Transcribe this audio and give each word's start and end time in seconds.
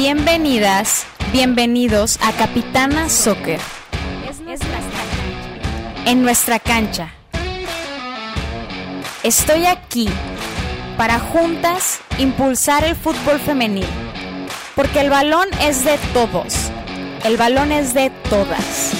Bienvenidas, 0.00 1.06
bienvenidos 1.32 2.20
a 2.22 2.30
Capitana 2.30 3.08
Soccer. 3.08 3.58
En 6.06 6.22
nuestra 6.22 6.60
cancha. 6.60 7.12
Estoy 9.24 9.66
aquí 9.66 10.08
para 10.96 11.18
juntas 11.18 11.98
impulsar 12.16 12.84
el 12.84 12.94
fútbol 12.94 13.40
femenil. 13.40 13.88
Porque 14.76 15.00
el 15.00 15.10
balón 15.10 15.48
es 15.62 15.84
de 15.84 15.98
todos. 16.14 16.54
El 17.24 17.36
balón 17.36 17.72
es 17.72 17.92
de 17.92 18.10
todas. 18.30 18.92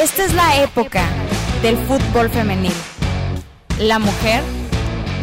Esta 0.00 0.24
es 0.24 0.32
la 0.32 0.62
época 0.62 1.02
del 1.60 1.76
fútbol 1.76 2.30
femenil. 2.30 2.72
La 3.80 3.98
mujer 3.98 4.44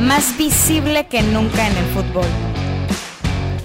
más 0.02 0.38
visible 0.38 1.08
que 1.08 1.22
nunca 1.22 1.66
en 1.66 1.78
el 1.78 1.86
fútbol. 1.94 2.55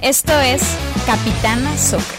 Esto 0.02 0.32
es 0.32 0.62
Capitana 1.04 1.77
Soccer. 1.77 2.18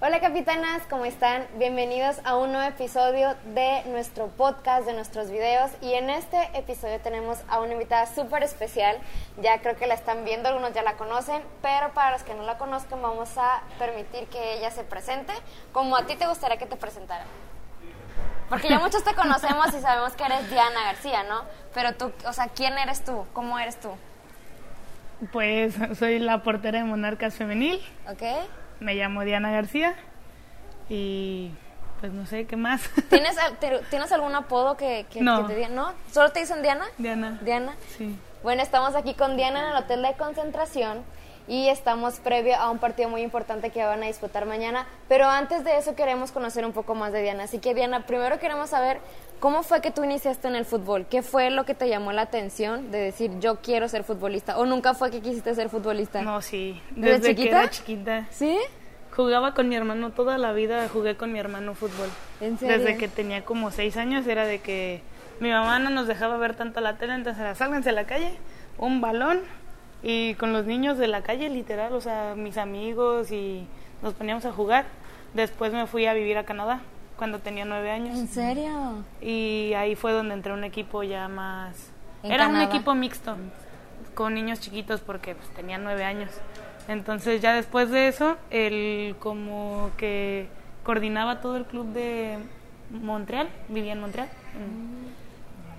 Hola 0.00 0.20
capitanas, 0.20 0.82
¿cómo 0.88 1.04
están? 1.04 1.48
Bienvenidos 1.58 2.18
a 2.22 2.36
un 2.36 2.52
nuevo 2.52 2.68
episodio 2.68 3.34
de 3.52 3.82
nuestro 3.86 4.28
podcast, 4.28 4.86
de 4.86 4.92
nuestros 4.92 5.28
videos. 5.28 5.72
Y 5.80 5.94
en 5.94 6.08
este 6.08 6.38
episodio 6.54 7.00
tenemos 7.00 7.38
a 7.48 7.58
una 7.58 7.72
invitada 7.72 8.06
súper 8.06 8.44
especial. 8.44 8.96
Ya 9.40 9.60
creo 9.60 9.74
que 9.74 9.88
la 9.88 9.94
están 9.94 10.24
viendo, 10.24 10.50
algunos 10.50 10.72
ya 10.72 10.84
la 10.84 10.96
conocen, 10.96 11.42
pero 11.62 11.92
para 11.94 12.12
los 12.12 12.22
que 12.22 12.34
no 12.34 12.44
la 12.44 12.58
conozcan 12.58 13.02
vamos 13.02 13.36
a 13.38 13.64
permitir 13.80 14.28
que 14.28 14.58
ella 14.58 14.70
se 14.70 14.84
presente 14.84 15.32
como 15.72 15.96
a 15.96 16.06
ti 16.06 16.14
te 16.14 16.28
gustaría 16.28 16.58
que 16.58 16.66
te 16.66 16.76
presentara. 16.76 17.24
Porque 18.52 18.68
ya 18.68 18.78
muchos 18.78 19.02
te 19.02 19.14
conocemos 19.14 19.68
y 19.72 19.80
sabemos 19.80 20.12
que 20.12 20.24
eres 20.24 20.50
Diana 20.50 20.84
García, 20.84 21.22
¿no? 21.24 21.40
Pero 21.72 21.94
tú, 21.94 22.12
o 22.28 22.32
sea, 22.34 22.48
¿quién 22.48 22.76
eres 22.76 23.02
tú? 23.02 23.24
¿Cómo 23.32 23.58
eres 23.58 23.80
tú? 23.80 23.88
Pues 25.32 25.74
soy 25.98 26.18
la 26.18 26.42
portera 26.42 26.78
de 26.80 26.84
Monarcas 26.84 27.34
Femenil. 27.34 27.80
¿Ok? 28.10 28.22
Me 28.80 28.94
llamo 28.94 29.22
Diana 29.24 29.50
García 29.50 29.94
y 30.90 31.50
pues 32.00 32.12
no 32.12 32.26
sé 32.26 32.46
qué 32.46 32.56
más. 32.56 32.82
¿Tienes, 33.08 33.36
te- 33.58 33.78
¿tienes 33.88 34.12
algún 34.12 34.34
apodo 34.34 34.76
que, 34.76 35.06
que- 35.10 35.22
No. 35.22 35.42
que 35.46 35.54
te 35.54 35.56
digan? 35.58 35.74
¿No? 35.74 35.92
¿Solo 36.12 36.30
te 36.32 36.40
dicen 36.40 36.60
Diana? 36.62 36.84
Diana. 36.98 37.38
Diana. 37.40 37.74
Sí. 37.96 38.18
Bueno, 38.42 38.62
estamos 38.62 38.94
aquí 38.96 39.14
con 39.14 39.38
Diana 39.38 39.60
en 39.60 39.66
el 39.70 39.76
hotel 39.76 40.02
de 40.02 40.12
concentración 40.14 41.04
y 41.52 41.68
estamos 41.68 42.18
previo 42.18 42.56
a 42.56 42.70
un 42.70 42.78
partido 42.78 43.10
muy 43.10 43.20
importante 43.20 43.68
que 43.68 43.84
van 43.84 44.02
a 44.02 44.06
disputar 44.06 44.46
mañana. 44.46 44.86
Pero 45.06 45.26
antes 45.26 45.64
de 45.64 45.76
eso 45.76 45.94
queremos 45.94 46.32
conocer 46.32 46.64
un 46.64 46.72
poco 46.72 46.94
más 46.94 47.12
de 47.12 47.20
Diana. 47.20 47.44
Así 47.44 47.58
que 47.58 47.74
Diana, 47.74 48.06
primero 48.06 48.38
queremos 48.38 48.70
saber 48.70 49.00
cómo 49.38 49.62
fue 49.62 49.82
que 49.82 49.90
tú 49.90 50.02
iniciaste 50.02 50.48
en 50.48 50.56
el 50.56 50.64
fútbol. 50.64 51.04
¿Qué 51.10 51.20
fue 51.20 51.50
lo 51.50 51.66
que 51.66 51.74
te 51.74 51.90
llamó 51.90 52.10
la 52.12 52.22
atención 52.22 52.90
de 52.90 53.00
decir 53.00 53.38
yo 53.38 53.56
quiero 53.60 53.86
ser 53.88 54.02
futbolista? 54.02 54.56
¿O 54.56 54.64
nunca 54.64 54.94
fue 54.94 55.10
que 55.10 55.20
quisiste 55.20 55.54
ser 55.54 55.68
futbolista? 55.68 56.22
No, 56.22 56.40
sí. 56.40 56.80
¿Desde 56.92 57.18
Desde, 57.18 57.28
que 57.28 57.36
chiquita? 57.36 57.58
era 57.58 57.70
chiquita. 57.70 58.26
¿Sí? 58.30 58.58
Jugaba 59.14 59.52
con 59.52 59.68
mi 59.68 59.76
hermano 59.76 60.08
toda 60.08 60.38
la 60.38 60.54
vida, 60.54 60.88
jugué 60.90 61.18
con 61.18 61.34
mi 61.34 61.38
hermano 61.38 61.74
fútbol. 61.74 62.08
¿En 62.40 62.56
serio? 62.58 62.78
Desde 62.78 62.96
que 62.96 63.08
tenía 63.08 63.44
como 63.44 63.70
seis 63.70 63.98
años 63.98 64.26
era 64.26 64.46
de 64.46 64.60
que 64.60 65.02
mi 65.38 65.50
mamá 65.50 65.78
no 65.80 65.90
nos 65.90 66.06
dejaba 66.06 66.38
ver 66.38 66.56
tanto 66.56 66.80
la 66.80 66.96
tele, 66.96 67.12
entonces 67.14 67.42
era 67.42 67.54
sálganse 67.54 67.90
a 67.90 67.92
la 67.92 68.06
calle, 68.06 68.32
un 68.78 69.02
balón 69.02 69.42
y 70.02 70.34
con 70.34 70.52
los 70.52 70.66
niños 70.66 70.98
de 70.98 71.06
la 71.08 71.22
calle 71.22 71.48
literal, 71.48 71.92
o 71.92 72.00
sea, 72.00 72.34
mis 72.36 72.56
amigos 72.58 73.30
y 73.30 73.66
nos 74.02 74.14
poníamos 74.14 74.44
a 74.44 74.52
jugar. 74.52 74.84
Después 75.34 75.72
me 75.72 75.86
fui 75.86 76.06
a 76.06 76.14
vivir 76.14 76.36
a 76.38 76.44
Canadá 76.44 76.80
cuando 77.16 77.38
tenía 77.38 77.64
nueve 77.64 77.90
años. 77.90 78.18
¿En 78.18 78.28
serio? 78.28 79.04
Y 79.20 79.72
ahí 79.74 79.94
fue 79.96 80.12
donde 80.12 80.34
entré 80.34 80.52
a 80.52 80.54
un 80.56 80.64
equipo 80.64 81.02
ya 81.02 81.28
más... 81.28 81.90
Era 82.22 82.46
un 82.48 82.60
equipo 82.60 82.94
mixto, 82.94 83.36
con 84.14 84.34
niños 84.34 84.60
chiquitos 84.60 85.00
porque 85.00 85.34
pues, 85.34 85.48
tenía 85.50 85.78
nueve 85.78 86.04
años. 86.04 86.30
Entonces 86.88 87.40
ya 87.40 87.54
después 87.54 87.90
de 87.90 88.08
eso, 88.08 88.36
él 88.50 89.16
como 89.20 89.90
que 89.96 90.46
coordinaba 90.84 91.40
todo 91.40 91.56
el 91.56 91.64
club 91.64 91.86
de 91.92 92.38
Montreal, 92.90 93.48
vivía 93.68 93.92
en 93.92 94.00
Montreal, 94.00 94.28
en- 94.56 95.12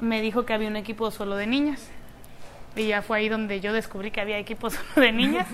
me 0.05 0.19
dijo 0.21 0.45
que 0.45 0.53
había 0.53 0.67
un 0.67 0.75
equipo 0.75 1.11
solo 1.11 1.35
de 1.35 1.47
niñas. 1.47 1.89
Y 2.75 2.87
ya 2.87 3.01
fue 3.01 3.19
ahí 3.19 3.29
donde 3.29 3.59
yo 3.61 3.71
descubrí 3.73 4.11
que 4.11 4.21
había 4.21 4.37
equipos 4.37 4.75
de 4.95 5.11
niñas. 5.11 5.47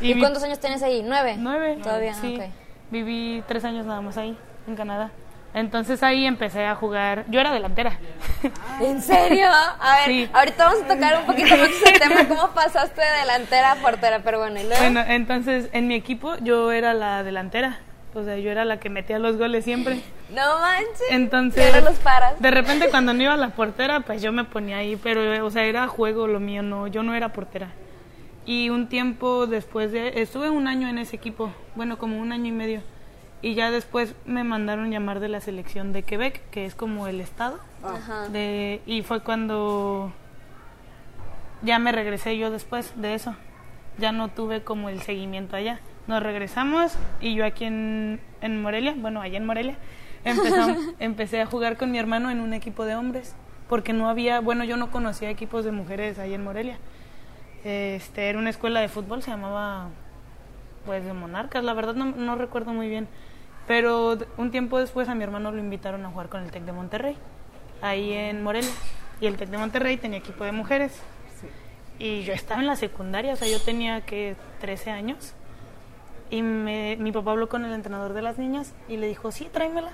¿Y, 0.00 0.14
vi- 0.14 0.20
cuántos 0.20 0.42
años 0.42 0.60
tienes 0.60 0.82
ahí? 0.82 1.02
¿Nueve? 1.04 1.36
Nueve. 1.38 1.78
Todavía, 1.82 2.14
sí. 2.14 2.36
ok. 2.38 2.44
Viví 2.90 3.42
tres 3.46 3.64
años 3.64 3.86
nada 3.86 4.00
más 4.00 4.16
ahí, 4.16 4.36
en 4.66 4.74
Canadá. 4.76 5.10
Entonces 5.52 6.02
ahí 6.04 6.26
empecé 6.26 6.64
a 6.64 6.74
jugar. 6.76 7.24
Yo 7.28 7.40
era 7.40 7.52
delantera. 7.52 7.98
¿En 8.80 9.02
serio? 9.02 9.46
A 9.48 9.96
ver, 9.96 10.06
Sí. 10.06 10.30
ahorita 10.32 10.64
vamos 10.66 10.82
a 10.82 10.86
tocar 10.94 11.18
un 11.20 11.26
poquito 11.26 11.56
más 11.56 11.68
ese 11.70 11.98
tema, 11.98 12.24
cómo 12.28 12.50
pasaste 12.54 13.00
de 13.00 13.10
delantera 13.20 13.72
a 13.72 13.76
portera, 13.76 14.20
pero 14.22 14.38
bueno, 14.38 14.60
¿y 14.60 14.62
luego? 14.64 14.80
bueno, 14.80 15.00
entonces 15.08 15.68
en 15.72 15.88
mi 15.88 15.94
equipo 15.96 16.36
yo 16.38 16.70
era 16.72 16.94
la 16.94 17.22
delantera. 17.24 17.78
O 18.14 18.22
sea, 18.24 18.36
yo 18.38 18.50
era 18.50 18.64
la 18.64 18.78
que 18.80 18.90
metía 18.90 19.18
los 19.18 19.36
goles 19.38 19.64
siempre. 19.64 20.00
No 20.34 20.58
manches. 20.60 21.10
Entonces, 21.10 21.64
¿Y 21.64 21.66
ahora 21.74 21.90
los 21.90 21.98
paras? 21.98 22.40
de 22.40 22.50
repente 22.50 22.88
cuando 22.90 23.12
no 23.12 23.22
iba 23.22 23.34
a 23.34 23.36
la 23.36 23.50
portera, 23.50 24.00
pues 24.00 24.22
yo 24.22 24.32
me 24.32 24.44
ponía 24.44 24.78
ahí, 24.78 24.96
pero, 24.96 25.44
o 25.44 25.50
sea, 25.50 25.64
era 25.64 25.88
juego 25.88 26.26
lo 26.26 26.40
mío, 26.40 26.62
no, 26.62 26.86
yo 26.86 27.02
no 27.02 27.14
era 27.14 27.32
portera. 27.32 27.70
Y 28.46 28.70
un 28.70 28.88
tiempo 28.88 29.46
después 29.46 29.92
de, 29.92 30.20
estuve 30.22 30.50
un 30.50 30.66
año 30.66 30.88
en 30.88 30.98
ese 30.98 31.16
equipo, 31.16 31.52
bueno, 31.74 31.98
como 31.98 32.18
un 32.18 32.32
año 32.32 32.46
y 32.46 32.52
medio. 32.52 32.82
Y 33.42 33.54
ya 33.54 33.70
después 33.70 34.14
me 34.26 34.44
mandaron 34.44 34.90
llamar 34.90 35.18
de 35.18 35.28
la 35.28 35.40
selección 35.40 35.92
de 35.92 36.02
Quebec, 36.02 36.42
que 36.50 36.66
es 36.66 36.74
como 36.74 37.06
el 37.06 37.20
estado. 37.20 37.58
Ajá. 37.82 38.28
De, 38.28 38.82
y 38.86 39.02
fue 39.02 39.20
cuando 39.20 40.12
ya 41.62 41.78
me 41.78 41.92
regresé 41.92 42.36
yo 42.36 42.50
después 42.50 42.92
de 42.96 43.14
eso. 43.14 43.34
Ya 43.98 44.12
no 44.12 44.28
tuve 44.28 44.62
como 44.62 44.88
el 44.88 45.00
seguimiento 45.02 45.56
allá. 45.56 45.80
Nos 46.06 46.22
regresamos 46.22 46.96
y 47.20 47.34
yo 47.34 47.44
aquí 47.44 47.64
en, 47.64 48.20
en 48.40 48.60
Morelia, 48.60 48.94
bueno, 48.96 49.20
allá 49.20 49.36
en 49.38 49.46
Morelia, 49.46 49.76
empecé 50.98 51.40
a 51.40 51.46
jugar 51.46 51.76
con 51.76 51.90
mi 51.90 51.98
hermano 51.98 52.30
en 52.30 52.40
un 52.40 52.52
equipo 52.52 52.84
de 52.84 52.94
hombres. 52.96 53.34
Porque 53.68 53.92
no 53.92 54.08
había, 54.08 54.40
bueno, 54.40 54.64
yo 54.64 54.76
no 54.76 54.90
conocía 54.90 55.30
equipos 55.30 55.64
de 55.64 55.70
mujeres 55.70 56.18
ahí 56.18 56.34
en 56.34 56.42
Morelia. 56.42 56.78
Este, 57.64 58.28
era 58.28 58.38
una 58.38 58.50
escuela 58.50 58.80
de 58.80 58.88
fútbol, 58.88 59.22
se 59.22 59.30
llamaba, 59.30 59.88
pues, 60.86 61.04
de 61.04 61.12
Monarcas, 61.12 61.62
la 61.62 61.72
verdad 61.74 61.94
no, 61.94 62.06
no 62.06 62.34
recuerdo 62.34 62.72
muy 62.72 62.88
bien. 62.88 63.06
Pero 63.68 64.18
un 64.38 64.50
tiempo 64.50 64.78
después 64.78 65.08
a 65.08 65.14
mi 65.14 65.22
hermano 65.22 65.52
lo 65.52 65.58
invitaron 65.58 66.04
a 66.04 66.10
jugar 66.10 66.28
con 66.28 66.42
el 66.42 66.50
TEC 66.50 66.64
de 66.64 66.72
Monterrey, 66.72 67.16
ahí 67.82 68.12
en 68.12 68.42
Morelia. 68.42 68.70
Y 69.20 69.26
el 69.26 69.36
TEC 69.36 69.50
de 69.50 69.58
Monterrey 69.58 69.96
tenía 69.98 70.18
equipo 70.18 70.42
de 70.44 70.50
mujeres. 70.52 71.00
Y 72.00 72.22
yo 72.24 72.32
estaba 72.32 72.60
en 72.60 72.66
la 72.66 72.76
secundaria, 72.76 73.34
o 73.34 73.36
sea, 73.36 73.46
yo 73.46 73.60
tenía 73.60 74.00
que 74.00 74.34
13 74.60 74.90
años. 74.90 75.34
Y 76.30 76.42
me- 76.42 76.96
mi 76.98 77.12
papá 77.12 77.32
habló 77.32 77.48
con 77.48 77.64
el 77.64 77.72
entrenador 77.72 78.14
de 78.14 78.22
las 78.22 78.38
niñas 78.38 78.74
y 78.88 78.96
le 78.96 79.06
dijo, 79.06 79.30
sí, 79.30 79.48
tráemela. 79.52 79.92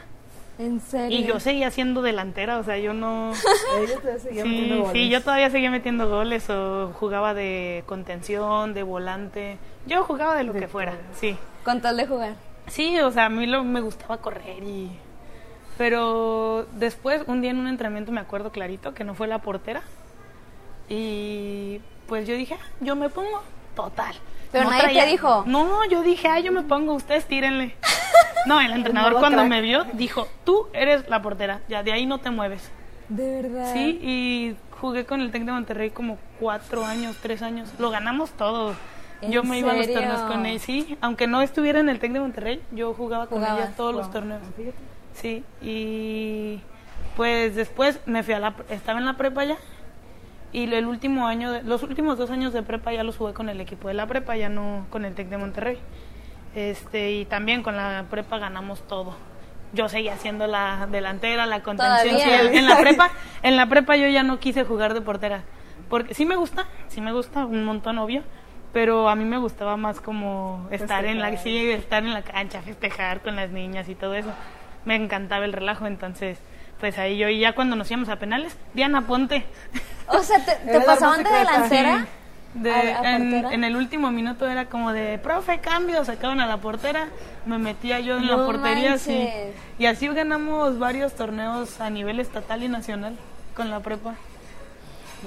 ¿En 0.58 0.80
serio? 0.80 1.18
Y 1.18 1.24
yo 1.26 1.38
seguía 1.38 1.70
siendo 1.70 2.00
delantera, 2.00 2.58
o 2.58 2.64
sea, 2.64 2.78
yo 2.78 2.94
no... 2.94 3.32
Ella 3.78 4.18
seguía 4.18 4.42
Sí, 4.42 4.48
metiendo 4.48 4.76
goles. 4.84 4.92
sí, 4.92 5.08
yo 5.10 5.22
todavía 5.22 5.50
seguía 5.50 5.70
metiendo 5.70 6.08
goles 6.08 6.48
o 6.48 6.92
jugaba 6.94 7.34
de 7.34 7.84
contención, 7.86 8.72
de 8.72 8.82
volante. 8.82 9.58
Yo 9.86 10.02
jugaba 10.04 10.34
de 10.34 10.44
lo 10.44 10.52
que 10.54 10.66
fuera, 10.68 10.94
sí. 11.12 11.36
Con 11.64 11.80
tal 11.82 11.96
de 11.98 12.06
jugar. 12.06 12.34
Sí, 12.68 12.98
o 13.00 13.10
sea, 13.10 13.26
a 13.26 13.28
mí 13.28 13.46
lo, 13.46 13.64
me 13.64 13.80
gustaba 13.80 14.16
correr 14.18 14.62
y... 14.62 14.90
Pero 15.78 16.66
después, 16.72 17.22
un 17.26 17.42
día 17.42 17.50
en 17.50 17.58
un 17.58 17.68
entrenamiento 17.68 18.10
me 18.10 18.20
acuerdo 18.20 18.50
clarito 18.50 18.94
que 18.94 19.04
no 19.04 19.14
fue 19.14 19.26
la 19.28 19.40
portera. 19.42 19.82
Y 20.88 21.80
pues 22.06 22.26
yo 22.26 22.34
dije, 22.34 22.54
"Ah, 22.54 22.66
yo 22.80 22.96
me 22.96 23.08
pongo, 23.10 23.42
total. 23.74 24.14
Pero 24.52 24.70
nadie 24.70 24.98
te 25.00 25.06
dijo. 25.06 25.44
No, 25.46 25.84
yo 25.90 26.02
dije, 26.02 26.28
ah, 26.28 26.40
yo 26.40 26.52
me 26.52 26.62
pongo, 26.62 26.94
ustedes 26.94 27.26
tírenle. 27.26 27.74
No, 28.46 28.60
el 28.60 28.72
entrenador 28.72 29.14
cuando 29.14 29.38
crack. 29.38 29.48
me 29.48 29.60
vio 29.60 29.84
dijo, 29.94 30.28
tú 30.44 30.68
eres 30.72 31.08
la 31.08 31.20
portera, 31.22 31.60
ya 31.68 31.82
de 31.82 31.92
ahí 31.92 32.06
no 32.06 32.18
te 32.18 32.30
mueves. 32.30 32.70
De 33.08 33.42
verdad. 33.42 33.72
Sí, 33.72 33.98
y 34.02 34.56
jugué 34.80 35.04
con 35.06 35.20
el 35.20 35.30
Tec 35.30 35.44
de 35.44 35.52
Monterrey 35.52 35.90
como 35.90 36.18
cuatro 36.40 36.84
años, 36.84 37.16
tres 37.22 37.42
años. 37.42 37.68
Lo 37.78 37.90
ganamos 37.90 38.30
todo. 38.30 38.74
¿En 39.22 39.30
Yo 39.32 39.42
me 39.44 39.58
iba 39.58 39.72
a 39.72 39.76
los 39.76 39.86
torneos 39.90 40.20
con 40.22 40.44
él, 40.44 40.60
sí. 40.60 40.98
Aunque 41.00 41.26
no 41.26 41.40
estuviera 41.40 41.80
en 41.80 41.88
el 41.88 41.98
Tec 41.98 42.12
de 42.12 42.20
Monterrey, 42.20 42.60
yo 42.72 42.92
jugaba 42.94 43.26
con 43.28 43.38
Jugabas. 43.38 43.66
ella 43.68 43.76
todos 43.76 43.94
los 43.94 44.10
torneos. 44.10 44.42
Sí, 45.14 45.42
y 45.62 46.60
pues 47.16 47.54
después 47.56 48.00
me 48.06 48.22
fui 48.22 48.34
a 48.34 48.38
la... 48.40 48.54
Estaba 48.68 48.98
en 48.98 49.06
la 49.06 49.16
prepa 49.16 49.44
ya. 49.44 49.56
Y 50.52 50.72
el 50.72 50.86
último 50.86 51.26
año, 51.26 51.50
de- 51.52 51.62
los 51.62 51.82
últimos 51.82 52.18
dos 52.18 52.30
años 52.30 52.52
de 52.52 52.62
prepa 52.62 52.92
ya 52.92 53.02
los 53.02 53.16
jugué 53.16 53.32
con 53.32 53.48
el 53.48 53.60
equipo 53.60 53.88
de 53.88 53.94
la 53.94 54.06
prepa, 54.06 54.36
ya 54.36 54.48
no 54.50 54.86
con 54.90 55.04
el 55.04 55.14
Tec 55.14 55.28
de 55.28 55.38
Monterrey. 55.38 55.78
Este, 56.56 57.10
y 57.10 57.26
también 57.26 57.62
con 57.62 57.76
la 57.76 58.06
prepa 58.10 58.38
ganamos 58.38 58.80
todo. 58.88 59.14
Yo 59.74 59.90
seguía 59.90 60.16
siendo 60.16 60.46
la 60.46 60.88
delantera, 60.90 61.44
la 61.44 61.62
contención. 61.62 62.16
Sí, 62.18 62.30
en 62.56 62.66
la 62.66 62.78
prepa, 62.80 63.10
en 63.42 63.56
la 63.56 63.66
prepa 63.66 63.94
yo 63.96 64.08
ya 64.08 64.22
no 64.22 64.38
quise 64.38 64.64
jugar 64.64 64.94
de 64.94 65.02
portera. 65.02 65.42
Porque 65.90 66.14
sí 66.14 66.24
me 66.24 66.34
gusta, 66.34 66.64
sí 66.88 67.02
me 67.02 67.12
gusta, 67.12 67.44
un 67.44 67.62
montón 67.64 67.98
obvio. 67.98 68.22
Pero 68.72 69.10
a 69.10 69.14
mí 69.16 69.26
me 69.26 69.36
gustaba 69.36 69.76
más 69.76 70.00
como 70.00 70.66
estar 70.70 71.04
en 71.04 71.18
la 71.18 71.36
sí, 71.36 71.70
estar 71.70 72.02
en 72.02 72.14
la 72.14 72.22
cancha, 72.22 72.62
festejar 72.62 73.20
con 73.20 73.36
las 73.36 73.50
niñas 73.50 73.90
y 73.90 73.94
todo 73.94 74.14
eso. 74.14 74.30
Me 74.86 74.96
encantaba 74.96 75.44
el 75.44 75.52
relajo, 75.52 75.86
entonces, 75.86 76.38
pues 76.80 76.96
ahí 76.96 77.18
yo, 77.18 77.28
y 77.28 77.38
ya 77.38 77.54
cuando 77.54 77.76
nos 77.76 77.90
íbamos 77.90 78.08
a 78.08 78.16
penales, 78.16 78.56
Diana 78.72 79.06
Ponte. 79.06 79.44
O 80.08 80.20
sea, 80.20 80.42
¿te, 80.42 80.54
te 80.54 80.80
pasaban 80.80 81.22
de 81.22 81.28
secreta. 81.28 81.52
delantera? 81.52 82.06
De- 82.56 82.70
¿A- 82.72 83.00
a 83.00 83.16
en, 83.16 83.64
el 83.64 83.76
último 83.76 84.10
minuto 84.10 84.48
era 84.48 84.66
como 84.66 84.92
de, 84.92 85.18
profe, 85.18 85.58
cambio, 85.60 86.04
sacaban 86.04 86.40
a 86.40 86.46
la 86.46 86.56
portera, 86.56 87.08
me 87.44 87.58
metía 87.58 88.00
yo 88.00 88.16
en 88.16 88.26
la 88.28 88.36
portería, 88.36 88.96
sí. 88.98 89.12
manches. 89.18 89.54
Y 89.78 89.86
así 89.86 90.08
ganamos 90.08 90.78
varios 90.78 91.14
torneos 91.14 91.80
a 91.80 91.90
nivel 91.90 92.18
estatal 92.20 92.62
y 92.62 92.68
nacional 92.68 93.16
con 93.54 93.68
la 93.70 93.80
prepa. 93.80 94.14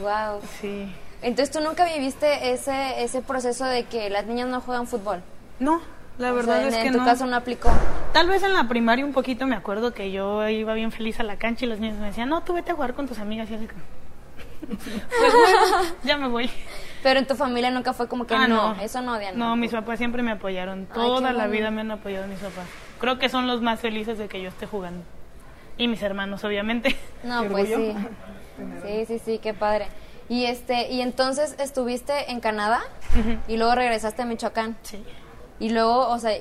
Wow. 0.02 0.42
Sí. 0.62 0.92
Entonces, 1.22 1.52
¿tú 1.52 1.60
nunca 1.62 1.86
viviste 1.86 2.52
ese, 2.54 3.04
ese 3.04 3.22
proceso 3.22 3.66
de 3.66 3.84
que 3.84 4.10
las 4.10 4.26
niñas 4.26 4.48
no 4.48 4.62
juegan 4.62 4.88
fútbol? 4.88 5.22
No, 5.60 5.82
la 6.18 6.32
O 6.32 6.36
verdad 6.36 6.60
sea, 6.60 6.68
en, 6.68 6.74
es 6.74 6.80
que 6.82 6.88
en 6.88 6.94
tu 6.94 7.00
no. 7.00 7.06
caso 7.06 7.26
no 7.26 7.36
aplicó. 7.36 7.70
Tal 8.14 8.28
vez 8.28 8.42
en 8.44 8.54
la 8.54 8.68
primaria 8.68 9.06
un 9.06 9.14
poquito 9.14 9.46
me 9.46 9.56
acuerdo 9.56 9.94
que 9.94 10.12
yo 10.12 10.48
iba 10.50 10.74
bien 10.74 10.92
feliz 10.92 11.20
a 11.20 11.24
la 11.24 11.36
cancha 11.36 11.66
y 11.66 11.68
los 11.68 11.80
niños 11.80 11.98
me 12.00 12.08
decían, 12.08 12.30
no, 12.30 12.42
tú 12.42 12.54
vete 12.54 12.72
a 12.72 12.76
jugar 12.76 12.94
con 12.94 13.08
tus 13.08 13.20
amigas 13.20 13.50
y 13.52 13.56
así 13.56 13.68
pues 14.68 15.34
bueno, 15.34 15.94
ya 16.04 16.18
me 16.18 16.28
voy. 16.28 16.50
Pero 17.04 17.20
en 17.20 17.28
tu 17.28 17.36
familia 17.36 17.72
nunca 17.72 17.94
fue 17.94 18.08
como 18.08 18.26
que 18.28 18.36
Ah, 18.36 18.48
no, 18.48 18.76
eso 18.82 19.02
no 19.02 19.14
odian. 19.16 19.38
No, 19.38 19.56
mis 19.56 19.72
papás 19.72 19.98
siempre 19.98 20.22
me 20.22 20.32
apoyaron. 20.32 20.86
Toda 20.88 21.32
la 21.32 21.46
bueno. 21.46 21.52
vida 21.52 21.72
me 21.72 21.82
han 21.82 21.92
apoyado 21.92 22.28
mis 22.28 22.40
papás. 22.40 22.66
Creo 23.00 23.18
que 23.18 23.30
son 23.30 23.48
los 23.48 23.62
más 23.62 23.80
felices 23.80 24.18
de 24.18 24.28
que 24.28 24.42
yo 24.42 24.50
esté 24.50 24.66
jugando. 24.66 25.04
Y 25.78 25.88
mis 25.88 26.02
hermanos, 26.04 26.44
obviamente. 26.44 26.96
No, 27.24 27.44
pues 27.46 27.68
sí. 27.68 27.74
orgullo. 27.74 27.96
Sí, 28.86 29.06
sí, 29.06 29.20
sí, 29.20 29.40
qué 29.40 29.54
padre. 29.54 29.88
Y 30.28 30.46
este, 30.46 30.90
y 30.92 31.02
entonces 31.02 31.56
estuviste 31.60 32.32
en 32.32 32.40
Canadá 32.40 32.82
y 33.48 33.58
luego 33.58 33.74
regresaste 33.76 34.22
a 34.22 34.26
Michoacán. 34.26 34.78
Sí. 34.84 35.04
Y 35.60 35.70
luego, 35.70 36.08
o 36.10 36.20
sea, 36.20 36.32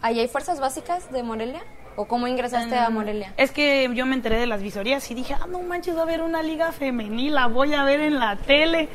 ¿ahí 0.00 0.18
hay 0.18 0.28
fuerzas 0.28 0.60
básicas 0.60 1.12
de 1.12 1.22
Morelia? 1.22 1.62
¿O 1.96 2.06
cómo 2.06 2.26
ingresaste 2.26 2.76
a 2.76 2.88
Morelia? 2.90 3.32
Es 3.36 3.52
que 3.52 3.88
yo 3.94 4.06
me 4.06 4.14
enteré 4.14 4.38
de 4.38 4.46
las 4.46 4.62
visorías 4.62 5.08
y 5.10 5.14
dije, 5.14 5.34
ah, 5.34 5.46
no 5.48 5.60
manches, 5.60 5.94
va 5.94 6.00
a 6.00 6.02
haber 6.02 6.22
una 6.22 6.42
liga 6.42 6.72
femenil, 6.72 7.34
la 7.34 7.46
voy 7.46 7.74
a 7.74 7.84
ver 7.84 8.00
en 8.00 8.18
la 8.18 8.36
tele. 8.36 8.88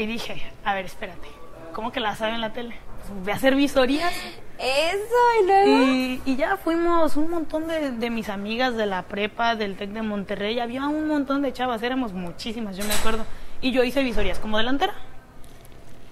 Y 0.00 0.06
dije, 0.06 0.42
a 0.64 0.72
ver, 0.74 0.86
espérate, 0.86 1.28
¿cómo 1.74 1.92
que 1.92 2.00
la 2.00 2.16
sabe 2.16 2.34
en 2.34 2.40
la 2.40 2.54
tele? 2.54 2.74
Pues 3.00 3.22
voy 3.22 3.32
a 3.32 3.36
hacer 3.36 3.54
visorías. 3.54 4.12
Eso, 4.58 5.42
y 5.42 5.46
luego. 5.46 5.82
Y, 5.84 6.22
y 6.24 6.36
ya 6.36 6.56
fuimos 6.56 7.16
un 7.18 7.30
montón 7.30 7.68
de, 7.68 7.90
de 7.92 8.08
mis 8.10 8.30
amigas 8.30 8.76
de 8.76 8.86
la 8.86 9.02
prepa, 9.02 9.56
del 9.56 9.76
TEC 9.76 9.90
de 9.90 10.00
Monterrey. 10.02 10.58
Había 10.58 10.86
un 10.86 11.06
montón 11.06 11.42
de 11.42 11.52
chavas, 11.52 11.82
éramos 11.82 12.14
muchísimas, 12.14 12.76
yo 12.78 12.84
me 12.86 12.94
acuerdo. 12.94 13.24
Y 13.60 13.72
yo 13.72 13.84
hice 13.84 14.02
visorías 14.02 14.38
como 14.38 14.56
delantera. 14.56 14.94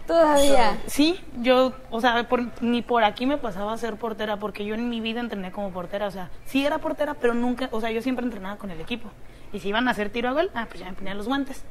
Todavía. 0.06 0.78
Sí, 0.86 1.18
yo, 1.40 1.72
o 1.90 2.00
sea, 2.00 2.26
por- 2.28 2.62
ni 2.62 2.80
por 2.82 3.04
aquí 3.04 3.26
me 3.26 3.36
pasaba 3.36 3.72
a 3.74 3.78
ser 3.78 3.96
portera, 3.96 4.38
porque 4.38 4.64
yo 4.64 4.74
en 4.74 4.88
mi 4.88 5.00
vida 5.00 5.20
entrené 5.20 5.50
como 5.52 5.70
portera. 5.70 6.06
O 6.06 6.10
sea, 6.10 6.30
sí 6.46 6.64
era 6.64 6.78
portera, 6.78 7.14
pero 7.14 7.34
nunca, 7.34 7.68
o 7.72 7.80
sea, 7.80 7.90
yo 7.90 8.00
siempre 8.02 8.24
entrenaba 8.24 8.56
con 8.56 8.70
el 8.70 8.80
equipo. 8.80 9.10
Y 9.52 9.60
si 9.60 9.68
iban 9.68 9.88
a 9.88 9.90
hacer 9.92 10.10
tiro 10.10 10.28
a 10.28 10.32
gol, 10.32 10.50
ah, 10.54 10.66
pues 10.68 10.80
ya 10.80 10.86
me 10.86 10.92
ponían 10.94 11.16
los 11.18 11.26
guantes. 11.26 11.62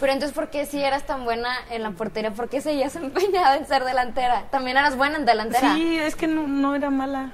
Pero 0.00 0.12
entonces, 0.12 0.34
¿por 0.34 0.50
qué 0.50 0.66
si 0.66 0.82
eras 0.82 1.06
tan 1.06 1.24
buena 1.24 1.50
en 1.70 1.82
la 1.82 1.90
portería? 1.92 2.30
¿Por 2.32 2.48
qué 2.48 2.60
seguías 2.60 2.96
empeñada 2.96 3.56
en 3.56 3.66
ser 3.66 3.84
delantera? 3.84 4.44
También 4.50 4.76
eras 4.76 4.96
buena 4.96 5.16
en 5.16 5.24
delantera. 5.24 5.74
Sí, 5.74 5.98
es 5.98 6.16
que 6.16 6.26
no, 6.26 6.46
no 6.46 6.74
era 6.74 6.90
mala. 6.90 7.32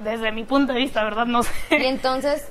Desde 0.00 0.32
mi 0.32 0.44
punto 0.44 0.72
de 0.72 0.80
vista, 0.80 1.04
¿verdad? 1.04 1.26
No 1.26 1.42
sé. 1.42 1.52
Y 1.70 1.84
entonces, 1.86 2.48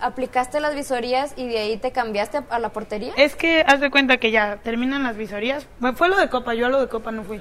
aplicaste 0.00 0.60
las 0.60 0.74
visorías 0.74 1.34
y 1.36 1.46
de 1.48 1.58
ahí 1.58 1.76
te 1.76 1.92
cambiaste 1.92 2.42
a 2.48 2.58
la 2.58 2.70
portería. 2.70 3.12
Es 3.16 3.36
que 3.36 3.64
haz 3.66 3.80
de 3.80 3.90
cuenta 3.90 4.16
que 4.18 4.30
ya 4.30 4.56
terminan 4.62 5.02
las 5.02 5.16
visorías. 5.16 5.66
Bueno, 5.78 5.96
Fue 5.96 6.08
lo 6.08 6.16
de 6.16 6.28
Copa, 6.28 6.54
yo 6.54 6.66
a 6.66 6.68
lo 6.68 6.80
de 6.80 6.88
Copa 6.88 7.10
no 7.12 7.22
fui. 7.24 7.40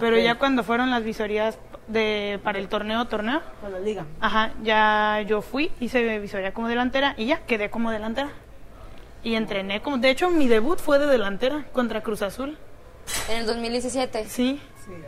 Pero 0.00 0.18
ya 0.18 0.36
cuando 0.36 0.62
fueron 0.62 0.90
las 0.90 1.02
visorías 1.04 1.58
de 1.86 2.40
para 2.42 2.58
el 2.58 2.68
torneo, 2.68 3.04
torneo, 3.06 3.42
Con 3.60 3.72
la 3.72 3.78
liga. 3.78 4.04
ajá, 4.20 4.52
ya 4.62 5.22
yo 5.26 5.42
fui, 5.42 5.70
hice 5.80 6.18
visoría 6.18 6.52
como 6.54 6.68
delantera 6.68 7.14
y 7.16 7.26
ya 7.26 7.40
quedé 7.46 7.68
como 7.68 7.90
delantera. 7.90 8.30
Y 9.26 9.34
entrené 9.34 9.82
como, 9.82 9.98
de 9.98 10.10
hecho 10.10 10.30
mi 10.30 10.46
debut 10.46 10.78
fue 10.78 11.00
de 11.00 11.06
delantera 11.08 11.64
contra 11.72 12.00
Cruz 12.00 12.22
Azul. 12.22 12.56
En 13.28 13.38
el 13.38 13.46
2017. 13.46 14.24
Sí. 14.26 14.60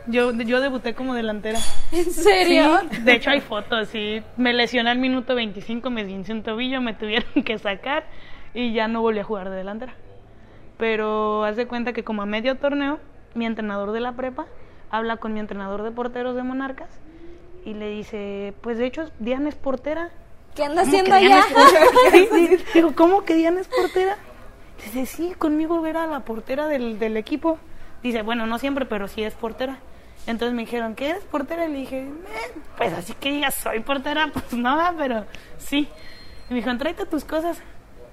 Yo, 0.07 0.33
yo 0.33 0.59
debuté 0.59 0.93
como 0.93 1.13
delantera. 1.13 1.57
¿En 1.93 2.11
serio? 2.11 2.81
Sí, 2.91 2.97
de 2.97 3.13
hecho 3.13 3.29
hay 3.29 3.39
fotos, 3.39 3.87
sí. 3.87 4.21
Me 4.35 4.51
lesioné 4.51 4.89
al 4.89 4.97
minuto 4.97 5.35
25, 5.35 5.89
me 5.89 6.01
esguincé 6.01 6.33
un 6.33 6.43
tobillo, 6.43 6.81
me 6.81 6.93
tuvieron 6.93 7.43
que 7.45 7.57
sacar 7.59 8.03
y 8.53 8.73
ya 8.73 8.89
no 8.89 9.01
volví 9.01 9.19
a 9.19 9.23
jugar 9.23 9.49
de 9.49 9.55
delantera. 9.55 9.95
Pero 10.77 11.45
haz 11.45 11.55
de 11.55 11.67
cuenta 11.67 11.93
que 11.93 12.03
como 12.03 12.21
a 12.21 12.25
medio 12.25 12.57
torneo, 12.57 12.99
mi 13.35 13.45
entrenador 13.45 13.93
de 13.93 14.01
la 14.01 14.17
prepa 14.17 14.47
habla 14.91 15.15
con 15.15 15.33
mi 15.33 15.39
entrenador 15.39 15.83
de 15.83 15.91
porteros 15.91 16.35
de 16.35 16.43
Monarcas 16.43 16.89
y 17.63 17.73
le 17.73 17.89
dice, 17.89 18.53
pues 18.59 18.77
de 18.79 18.85
hecho 18.85 19.09
Diana 19.19 19.47
es 19.47 19.55
portera. 19.55 20.09
¿Qué 20.59 20.65
anda 20.65 20.81
¿Cómo 20.83 20.89
haciendo 20.89 21.15
allá? 21.15 21.41
Digo, 22.73 22.93
¿cómo 22.93 23.23
que 23.23 23.33
Diana 23.35 23.61
es 23.61 23.67
portera? 23.69 24.17
Dice, 24.83 25.05
sí, 25.05 25.33
conmigo 25.37 25.85
era 25.85 26.05
la 26.05 26.19
portera 26.21 26.67
del, 26.67 26.99
del 26.99 27.15
equipo. 27.15 27.57
Dice, 28.03 28.23
bueno, 28.23 28.45
no 28.45 28.59
siempre, 28.59 28.85
pero 28.85 29.07
sí 29.07 29.23
es 29.23 29.33
portera. 29.35 29.77
Entonces 30.27 30.53
me 30.53 30.63
dijeron, 30.63 30.95
¿qué 30.95 31.11
eres 31.11 31.23
portera? 31.23 31.65
Y 31.65 31.71
le 31.71 31.77
dije, 31.79 31.99
"Eh, 32.01 32.51
pues 32.77 32.91
así 32.91 33.13
que 33.13 33.31
digas, 33.31 33.55
soy 33.55 33.79
portera, 33.79 34.29
pues 34.33 34.51
nada, 34.51 34.93
pero 34.97 35.23
sí. 35.59 35.87
Y 36.49 36.53
me 36.53 36.57
dijeron, 36.57 36.77
tráete 36.77 37.05
tus 37.05 37.23
cosas. 37.23 37.61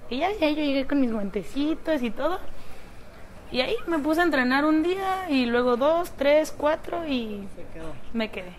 Y 0.09 0.19
ya, 0.19 0.31
ya 0.31 0.47
yo 0.49 0.55
llegué 0.63 0.87
con 0.87 1.01
mis 1.01 1.11
guantecitos 1.11 2.01
y 2.01 2.11
todo. 2.11 2.39
Y 3.51 3.59
ahí 3.59 3.75
me 3.87 3.99
puse 3.99 4.21
a 4.21 4.23
entrenar 4.23 4.63
un 4.63 4.83
día 4.83 5.29
y 5.29 5.47
luego 5.47 5.75
dos, 5.75 6.11
tres, 6.11 6.53
cuatro 6.57 7.05
y 7.05 7.45
Se 7.57 7.63
quedó. 7.73 7.93
me 8.13 8.31
quedé. 8.31 8.53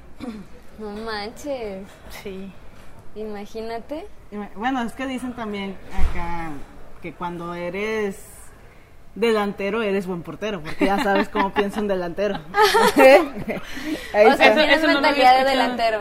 No 0.78 0.90
manches. 0.90 1.86
Sí. 2.22 2.52
Imagínate. 3.18 4.06
Bueno, 4.54 4.82
es 4.82 4.92
que 4.92 5.06
dicen 5.06 5.32
también 5.34 5.76
acá 5.92 6.50
que 7.02 7.12
cuando 7.12 7.54
eres 7.54 8.16
delantero 9.14 9.82
eres 9.82 10.06
buen 10.06 10.22
portero, 10.22 10.60
porque 10.60 10.86
ya 10.86 11.02
sabes 11.02 11.28
cómo 11.28 11.52
piensa 11.52 11.80
un 11.80 11.88
delantero. 11.88 12.36
Ahí 14.14 14.26
o 14.26 14.36
sea, 14.36 14.54
tienes 14.54 14.78
Eso 14.78 14.86
no 14.86 14.94
mentalidad 14.94 15.38
de 15.38 15.50
delantero. 15.50 16.00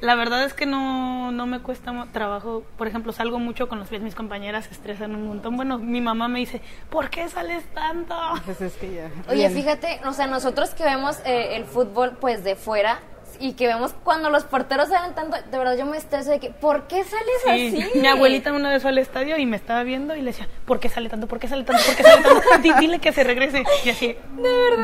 La 0.00 0.14
verdad 0.14 0.44
es 0.44 0.54
que 0.54 0.64
no, 0.64 1.30
no 1.30 1.46
me 1.46 1.60
cuesta 1.60 2.06
trabajo. 2.12 2.62
Por 2.78 2.88
ejemplo, 2.88 3.12
salgo 3.12 3.38
mucho 3.38 3.68
con 3.68 3.78
los 3.78 3.88
pies. 3.88 4.00
Mis 4.00 4.14
compañeras 4.14 4.64
se 4.64 4.72
estresan 4.72 5.14
un 5.14 5.28
montón. 5.28 5.56
Bueno, 5.56 5.78
mi 5.78 6.00
mamá 6.00 6.26
me 6.26 6.38
dice, 6.38 6.62
¿por 6.88 7.10
qué 7.10 7.28
sales 7.28 7.64
tanto? 7.74 8.14
Pues 8.46 8.62
es 8.62 8.74
que 8.74 8.94
ya. 8.94 9.10
Oye, 9.28 9.48
Bien. 9.48 9.52
fíjate, 9.52 10.00
o 10.06 10.12
sea, 10.14 10.26
nosotros 10.26 10.70
que 10.70 10.84
vemos 10.84 11.18
eh, 11.26 11.56
el 11.56 11.64
fútbol 11.66 12.16
pues 12.18 12.44
de 12.44 12.56
fuera 12.56 13.00
y 13.40 13.54
que 13.54 13.66
vemos 13.66 13.94
cuando 14.04 14.30
los 14.30 14.44
porteros 14.44 14.88
salen 14.90 15.14
tanto, 15.14 15.36
de 15.50 15.58
verdad 15.58 15.76
yo 15.76 15.86
me 15.86 15.96
estreso 15.96 16.30
de 16.30 16.38
que, 16.38 16.50
¿por 16.50 16.86
qué 16.86 17.02
sales 17.04 17.26
Sí, 17.72 17.82
así? 17.82 17.98
Mi 17.98 18.06
abuelita 18.06 18.52
una 18.52 18.68
vez 18.70 18.82
fue 18.82 18.90
al 18.90 18.98
estadio 18.98 19.36
y 19.38 19.46
me 19.46 19.56
estaba 19.56 19.82
viendo 19.82 20.14
y 20.14 20.20
le 20.20 20.26
decía, 20.32 20.46
¿por 20.66 20.78
qué 20.78 20.88
sale 20.88 21.08
tanto? 21.08 21.26
¿Por 21.26 21.38
qué 21.40 21.48
sale 21.48 21.64
tanto? 21.64 21.82
¿Por 21.84 21.96
qué 21.96 22.02
sale 22.02 22.22
tanto? 22.22 22.42
Di- 22.62 22.72
dile 22.78 22.98
que 22.98 23.12
se 23.12 23.24
regrese. 23.24 23.64
Y 23.84 23.90
así, 23.90 24.16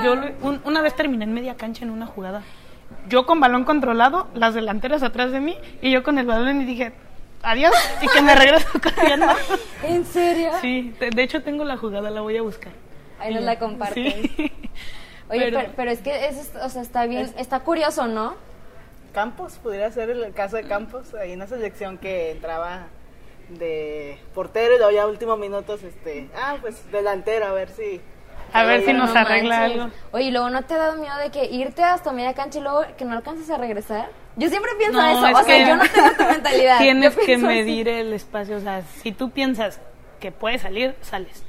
yo 0.05 0.15
lo- 0.17 0.31
un- 0.43 0.61
una 0.65 0.81
vez 0.81 0.95
terminé 0.97 1.25
en 1.25 1.35
media 1.35 1.55
cancha 1.57 1.85
en 1.85 1.91
una 1.91 2.07
jugada. 2.07 2.43
Yo 3.09 3.27
con 3.27 3.41
balón 3.41 3.65
controlado, 3.65 4.29
las 4.35 4.55
delanteras 4.55 5.03
atrás 5.03 5.31
de 5.33 5.41
mí 5.41 5.57
y 5.83 5.91
yo 5.93 6.03
con 6.03 6.19
el 6.19 6.27
balón 6.27 6.61
y 6.63 6.65
dije, 6.65 6.93
adiós 7.43 7.75
y 8.01 8.09
que 8.09 8.23
me 8.23 8.35
regreso 8.35 8.69
corriendo. 8.83 9.27
¿En 9.83 10.05
serio? 10.07 10.51
Sí, 10.61 10.95
de, 10.99 11.11
de 11.11 11.23
hecho 11.23 11.43
tengo 11.43 11.65
la 11.65 11.77
jugada, 11.77 12.11
la 12.11 12.21
voy 12.23 12.37
a 12.37 12.43
buscar. 12.43 12.73
Ahí 13.21 13.35
nos 13.35 13.45
la 13.45 13.59
compartes. 13.59 14.15
Sí. 14.37 14.53
Oye, 15.29 15.41
Pero- 15.47 15.59
pero, 15.59 15.73
pero 15.75 15.91
es 15.91 15.99
que 16.01 16.27
eso, 16.29 16.41
es- 16.41 16.53
o 16.63 16.69
sea, 16.69 16.83
está 16.83 17.05
bien, 17.07 17.33
está 17.37 17.61
curioso, 17.61 18.07
¿no? 18.07 18.35
Campos, 19.17 19.59
pudiera 19.63 19.91
ser 19.91 20.11
el 20.11 20.35
caso 20.35 20.57
de 20.57 20.65
Campos, 20.65 21.15
ahí 21.15 21.33
en 21.33 21.39
la 21.39 21.47
selección 21.47 21.97
que 21.97 22.33
entraba 22.33 22.89
de 23.49 24.19
portero 24.35 24.75
y 24.75 24.77
luego 24.77 24.93
ya 24.93 25.07
últimos 25.07 25.39
minutos, 25.39 25.83
este, 25.85 26.29
ah, 26.37 26.57
pues 26.61 26.91
delantero, 26.93 27.47
a 27.47 27.53
ver 27.53 27.71
si. 27.71 27.99
A 28.53 28.65
ver 28.65 28.83
si 28.85 28.93
nos 28.93 29.15
No 29.15 29.21
arregla 29.21 29.61
manches. 29.61 29.81
algo. 29.81 29.95
Oye, 30.13 30.25
¿y 30.27 30.31
luego 30.33 30.51
no 30.51 30.63
te 30.65 30.75
ha 30.75 30.77
dado 30.79 30.97
miedo 31.01 31.17
de 31.17 31.31
que 31.31 31.47
irte 31.47 31.83
hasta 31.83 32.13
media 32.13 32.35
cancha 32.35 32.59
y 32.59 32.63
luego 32.63 32.83
que 32.99 33.07
no 33.07 33.15
alcances 33.17 33.49
a 33.49 33.57
regresar? 33.57 34.11
Yo 34.37 34.51
siempre 34.51 34.71
pienso 34.77 35.01
No, 35.01 35.09
eso, 35.09 35.27
es 35.29 35.35
o 35.35 35.45
sea, 35.45 35.67
yo 35.69 35.77
no 35.77 35.85
tengo 35.89 36.11
tu 36.17 36.25
mentalidad. 36.25 36.79
Tienes 36.81 37.17
que 37.17 37.25
pienso 37.25 37.47
así. 37.47 37.57
medir 37.57 37.89
el 37.89 38.13
espacio. 38.13 38.59
O 38.59 38.61
sea, 38.61 38.83
si 38.83 39.13
tú 39.13 39.31
piensas 39.31 39.81
que 40.21 40.31
puedes 40.31 40.61
salir, 40.61 40.95
sales. 41.01 41.43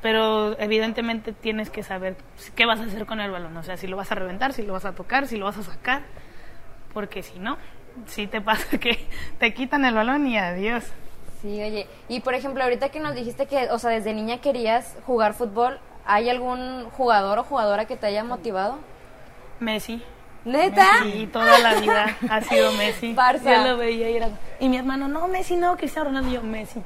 Pero 0.00 0.58
evidentemente 0.58 1.32
tienes 1.32 1.68
que 1.68 1.82
saber 1.82 2.16
qué 2.54 2.64
vas 2.64 2.80
a 2.80 2.84
hacer 2.84 3.04
con 3.04 3.20
el 3.20 3.30
balón. 3.30 3.54
O 3.56 3.62
sea, 3.62 3.76
si 3.76 3.86
lo 3.86 3.96
vas 3.98 4.10
a 4.12 4.14
reventar, 4.14 4.54
si 4.54 4.62
lo 4.62 4.72
vas 4.72 4.86
a 4.86 4.92
tocar, 4.94 5.26
si 5.26 5.36
lo 5.36 5.44
vas 5.44 5.58
a 5.58 5.62
sacar. 5.62 6.02
Porque 6.96 7.22
si 7.22 7.38
no, 7.38 7.58
sí 8.06 8.26
te 8.26 8.40
pasa 8.40 8.78
que 8.78 9.06
te 9.38 9.52
quitan 9.52 9.84
el 9.84 9.94
balón 9.94 10.26
y 10.26 10.38
adiós. 10.38 10.82
Sí, 11.42 11.62
oye, 11.62 11.86
y 12.08 12.20
por 12.20 12.32
ejemplo, 12.32 12.64
ahorita 12.64 12.88
que 12.88 13.00
nos 13.00 13.14
dijiste 13.14 13.44
que, 13.44 13.68
o 13.68 13.78
sea, 13.78 13.90
desde 13.90 14.14
niña 14.14 14.40
querías 14.40 14.96
jugar 15.04 15.34
fútbol, 15.34 15.78
¿hay 16.06 16.30
algún 16.30 16.88
jugador 16.92 17.38
o 17.38 17.44
jugadora 17.44 17.84
que 17.84 17.98
te 17.98 18.06
haya 18.06 18.24
motivado? 18.24 18.78
Messi. 19.60 20.02
¿Neta? 20.46 20.86
Sí, 21.02 21.28
toda 21.30 21.58
la 21.58 21.74
vida 21.74 22.16
ha 22.30 22.40
sido 22.40 22.72
Messi. 22.72 23.14
Barça. 23.14 23.58
Yo 23.58 23.72
lo 23.72 23.76
veía 23.76 24.08
y 24.08 24.16
era... 24.16 24.30
Y 24.58 24.70
mi 24.70 24.78
hermano, 24.78 25.06
no, 25.06 25.28
Messi 25.28 25.54
no, 25.56 25.76
Cristiano 25.76 26.08
Ronaldo. 26.08 26.30
Y 26.30 26.32
yo, 26.32 26.42
Messi. 26.42 26.80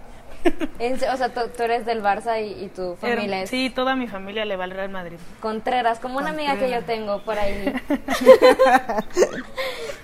O 1.13 1.17
sea, 1.17 1.29
tú, 1.29 1.41
tú 1.57 1.63
eres 1.63 1.85
del 1.85 2.03
Barça 2.03 2.43
y, 2.43 2.65
y 2.65 2.69
tu 2.69 2.97
familia 2.97 3.43
es 3.43 3.51
Sí, 3.51 3.71
toda 3.71 3.95
mi 3.97 4.07
familia 4.09 4.45
le 4.45 4.57
va 4.57 4.65
al 4.65 4.71
Real 4.71 4.89
Madrid. 4.89 5.19
Contreras, 5.41 5.99
como 6.01 6.19
una 6.19 6.31
amiga 6.31 6.57
que 6.57 6.71
yo 6.71 6.83
tengo 6.85 7.23
por 7.23 7.39
ahí. 7.39 7.73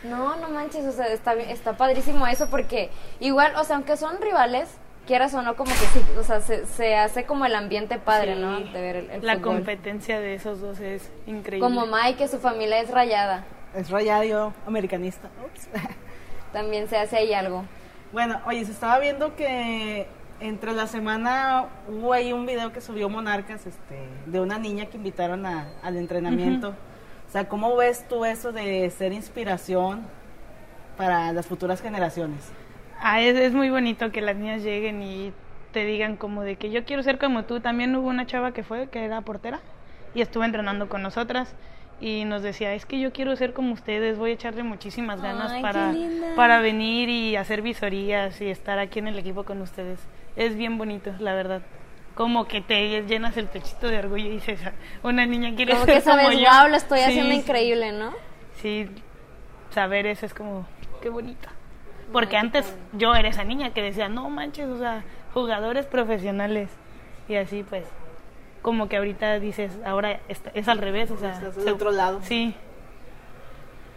no, 0.05 0.37
no 0.37 0.49
manches, 0.51 0.85
o 0.87 0.93
sea, 0.93 1.07
está, 1.09 1.35
bien- 1.35 1.51
está 1.51 1.77
padrísimo 1.77 2.27
eso 2.27 2.49
porque 2.51 2.91
igual, 3.21 3.55
o 3.57 3.65
sea, 3.65 3.77
aunque 3.77 3.97
son 3.97 4.21
rivales, 4.21 4.69
quieras 5.07 5.35
o 5.35 5.43
no, 5.43 5.57
como 5.57 5.71
que 5.71 5.77
sí, 5.79 6.03
o 6.19 6.23
sea, 6.23 6.41
se, 6.41 6.67
se 6.67 6.97
hace 6.97 7.25
como 7.25 7.47
el 7.47 7.55
ambiente 7.55 7.99
padre, 7.99 8.35
Sí. 8.35 8.41
¿no? 8.41 8.61
De 8.61 8.81
ver 8.81 8.97
el, 8.97 9.11
el 9.11 9.27
La 9.27 9.35
fútbol. 9.37 9.57
competencia 9.57 10.21
de 10.21 10.35
esos 10.35 10.61
dos 10.61 10.81
es 10.81 11.11
increíble. 11.27 11.67
Como 11.67 11.87
Mike, 11.87 12.17
que 12.19 12.29
su 12.29 12.39
familia 12.39 12.81
es 12.81 12.91
rayada. 12.91 13.45
Es 13.75 13.91
rayado 13.91 14.53
americanista. 14.67 15.29
Ups. 15.45 15.69
También 16.53 16.89
se 16.89 16.97
hace 16.97 17.17
ahí 17.19 17.35
algo. 17.35 17.65
Bueno, 18.13 18.41
oye, 18.47 18.65
se 18.65 18.73
estaba 18.73 18.99
viendo 18.99 19.37
que 19.37 20.07
entre 20.41 20.73
la 20.73 20.87
semana 20.87 21.67
hubo 21.89 22.13
ahí 22.13 22.33
un 22.33 22.47
video 22.47 22.73
que 22.73 22.81
subió 22.81 23.09
Monarcas 23.09 23.67
este, 23.67 23.99
de 24.27 24.41
una 24.41 24.59
niña 24.59 24.87
que 24.87 24.97
invitaron 24.97 25.47
a- 25.47 25.67
al 25.83 25.97
entrenamiento. 25.97 26.75
O 27.29 27.31
sea, 27.31 27.49
¿cómo 27.49 27.75
ves 27.77 28.07
tú 28.09 28.25
eso 28.25 28.53
de 28.53 28.89
ser 28.91 29.13
inspiración 29.13 30.03
para 30.97 31.33
las 31.33 31.47
futuras 31.47 31.81
generaciones? 31.83 32.51
Ah, 33.01 33.21
es, 33.21 33.37
es 33.37 33.53
muy 33.53 33.71
bonito 33.71 34.11
que 34.13 34.21
las 34.21 34.37
niñas 34.37 34.63
lleguen 34.63 35.03
y 35.03 35.33
te 35.73 35.85
digan 35.85 36.17
como 36.17 36.43
de 36.43 36.57
que 36.57 36.71
yo 36.71 36.85
quiero 36.85 37.03
ser 37.03 37.19
como 37.19 37.45
tú. 37.45 37.61
También 37.61 37.95
hubo 37.97 38.09
una 38.09 38.27
chava 38.27 38.53
que 38.53 38.63
fue, 38.63 38.89
que 38.89 39.05
era 39.05 39.21
portera, 39.21 39.61
y 40.15 40.21
estuvo 40.23 40.45
entrenando 40.45 40.89
con 40.89 41.03
nosotras. 41.03 41.55
Y 42.01 42.25
nos 42.27 42.43
decía, 42.43 42.75
es 42.75 42.85
que 42.85 43.01
yo 43.01 43.11
quiero 43.13 43.35
ser 43.37 43.55
como 43.55 43.73
ustedes, 43.73 44.19
voy 44.19 44.31
a 44.31 44.35
echarle 44.35 44.63
muchísimas 44.63 45.21
ganas 45.23 45.51
Ay, 45.53 45.63
para, 45.63 45.95
para 46.37 46.61
venir 46.61 47.09
y 47.09 47.37
hacer 47.37 47.63
visorías 47.63 48.39
y 48.43 48.49
estar 48.51 48.79
aquí 48.79 48.99
en 48.99 49.09
el 49.09 49.19
equipo 49.19 49.45
con 49.45 49.63
ustedes. 49.63 49.99
Es 50.37 50.57
bien 50.57 50.79
bonito, 50.79 51.13
la 51.19 51.35
verdad. 51.35 51.63
Como 52.15 52.47
que 52.47 52.61
te 52.61 53.03
llenas 53.03 53.37
el 53.37 53.47
pechito 53.47 53.89
de 53.89 53.99
orgullo 53.99 54.27
y 54.27 54.31
dices, 54.31 54.61
"Ah, 54.65 54.73
una 55.03 55.27
niña 55.27 55.55
quiere 55.55 55.73
Como 55.73 55.85
ser 55.85 55.95
que 55.97 56.01
sabes, 56.01 56.27
como 56.27 56.39
yo. 56.39 56.49
wow, 56.49 56.69
lo 56.71 56.77
estoy 56.77 56.99
Sí, 57.01 57.05
haciendo 57.05 57.35
increíble, 57.35 57.93
¿no? 57.93 58.13
Sí, 58.61 58.89
saber 59.71 60.07
eso 60.07 60.25
es 60.27 60.33
como, 60.35 60.67
qué 61.03 61.09
bonito. 61.11 61.49
Porque 62.13 62.37
Ay, 62.37 62.43
antes 62.47 62.75
yo 62.93 63.15
era 63.15 63.29
esa 63.29 63.45
niña 63.45 63.71
que 63.75 63.83
decía, 63.83 64.09
no 64.09 64.31
manches, 64.31 64.67
o 64.69 64.79
sea, 64.79 65.05
jugadores 65.35 65.87
profesionales. 65.87 66.71
Y 67.29 67.35
así 67.37 67.65
pues, 67.69 67.85
como 68.63 68.89
que 68.89 68.97
ahorita 68.97 69.39
dices, 69.41 69.73
ahora 69.85 70.21
es, 70.29 70.41
es 70.55 70.69
al 70.69 70.79
revés, 70.79 71.11
o 71.11 71.19
sea. 71.19 71.33
Estás 71.33 71.57
del 71.57 71.69
otro 71.75 71.91
lado. 71.91 72.21
Sí, 72.23 72.55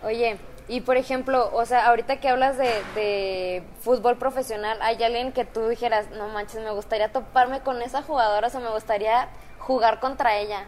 Oye, 0.04 0.38
y 0.70 0.82
por 0.82 0.98
ejemplo, 0.98 1.50
o 1.52 1.66
sea, 1.66 1.88
ahorita 1.88 2.18
que 2.18 2.30
hablas 2.30 2.56
de, 2.58 2.72
de 2.94 3.64
fútbol 3.82 4.18
profesional, 4.18 4.78
¿hay 4.84 5.02
alguien 5.04 5.32
que 5.32 5.44
tú 5.44 5.68
dijeras, 5.68 6.12
no 6.12 6.30
manches, 6.30 6.62
me 6.64 6.70
gustaría 6.72 7.12
toparme 7.12 7.62
con 7.62 7.82
esa 7.82 8.04
jugadora, 8.04 8.48
o 8.48 8.50
sea, 8.52 8.60
me 8.60 8.70
gustaría 8.70 9.30
jugar 9.58 10.00
contra 10.00 10.38
ella? 10.38 10.66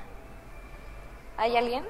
¿Hay 1.38 1.55
alguien? 1.55 1.86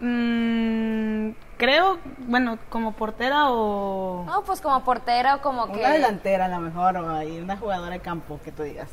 Mm, 0.00 1.36
creo, 1.56 1.98
bueno, 2.18 2.58
como 2.70 2.94
portera 2.94 3.52
o... 3.52 4.24
No, 4.26 4.42
pues 4.42 4.60
como 4.60 4.82
portera 4.82 5.36
o 5.36 5.40
como 5.40 5.70
que... 5.70 5.78
Una 5.78 5.90
delantera 5.90 6.46
a 6.46 6.48
lo 6.48 6.58
mejor, 6.58 6.96
o 6.96 7.14
ahí 7.14 7.38
una 7.38 7.56
jugadora 7.56 7.92
de 7.92 8.00
campo 8.00 8.40
que 8.44 8.50
tú 8.50 8.64
digas. 8.64 8.90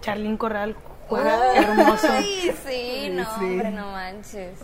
Charlín 0.00 0.36
Corral 0.36 0.76
juega 1.08 1.54
hermoso. 1.54 2.08
Ay, 2.10 2.52
sí, 2.66 3.10
no, 3.12 3.22
sí. 3.38 3.44
hombre, 3.44 3.70
no 3.70 3.92
manches. 3.92 4.58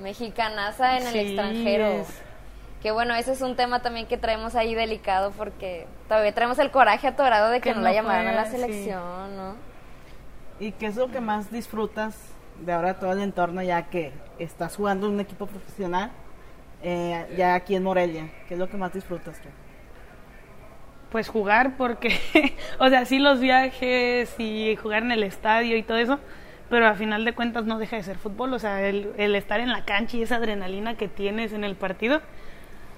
Mexicanaza 0.00 0.96
en 0.98 1.06
el 1.06 1.12
Sí, 1.12 1.18
extranjero. 1.18 1.86
es- 1.86 2.22
Que 2.82 2.90
bueno, 2.92 3.14
ese 3.14 3.32
es 3.32 3.42
un 3.42 3.56
tema 3.56 3.82
también 3.82 4.06
que 4.06 4.16
traemos 4.16 4.54
ahí 4.54 4.74
delicado 4.74 5.32
porque 5.32 5.86
todavía 6.08 6.32
traemos 6.34 6.58
el 6.58 6.70
coraje 6.70 7.06
atorado 7.08 7.50
de 7.50 7.60
que, 7.60 7.70
Que 7.70 7.74
no 7.74 7.82
la 7.82 7.92
llamaron 7.92 8.26
a 8.28 8.32
la 8.32 8.46
sí. 8.46 8.52
selección, 8.52 9.36
¿no? 9.36 9.54
¿Y 10.58 10.72
qué 10.72 10.86
es 10.86 10.96
lo 10.96 11.10
que 11.10 11.20
más 11.20 11.50
disfrutas 11.52 12.16
de 12.60 12.72
ahora 12.72 12.98
todo 12.98 13.12
el 13.12 13.20
entorno 13.20 13.62
ya 13.62 13.84
que 13.90 14.12
estás 14.38 14.76
jugando 14.76 15.06
en 15.08 15.14
un 15.14 15.20
equipo 15.20 15.46
profesional 15.46 16.10
eh, 16.82 17.26
ya 17.36 17.54
aquí 17.54 17.74
en 17.74 17.82
Morelia? 17.82 18.30
¿Qué 18.48 18.54
es 18.54 18.60
lo 18.60 18.68
que 18.70 18.78
más 18.78 18.92
disfrutas 18.94 19.38
tú? 19.42 19.48
Pues 21.10 21.28
jugar 21.28 21.76
porque, 21.76 22.18
o 22.78 22.88
sea, 22.88 23.04
sí 23.04 23.18
los 23.18 23.40
viajes 23.40 24.32
y 24.38 24.76
jugar 24.76 25.02
en 25.02 25.12
el 25.12 25.22
estadio 25.24 25.76
y 25.76 25.82
todo 25.82 25.98
eso, 25.98 26.18
pero 26.70 26.86
a 26.86 26.94
final 26.94 27.24
de 27.24 27.32
cuentas 27.34 27.64
no 27.66 27.78
deja 27.78 27.96
de 27.96 28.02
ser 28.04 28.16
fútbol, 28.16 28.54
o 28.54 28.58
sea, 28.58 28.80
el, 28.88 29.12
el 29.18 29.34
estar 29.34 29.60
en 29.60 29.70
la 29.70 29.84
cancha 29.84 30.16
y 30.16 30.22
esa 30.22 30.36
adrenalina 30.36 30.94
que 30.94 31.08
tienes 31.08 31.52
en 31.52 31.64
el 31.64 31.74
partido, 31.74 32.22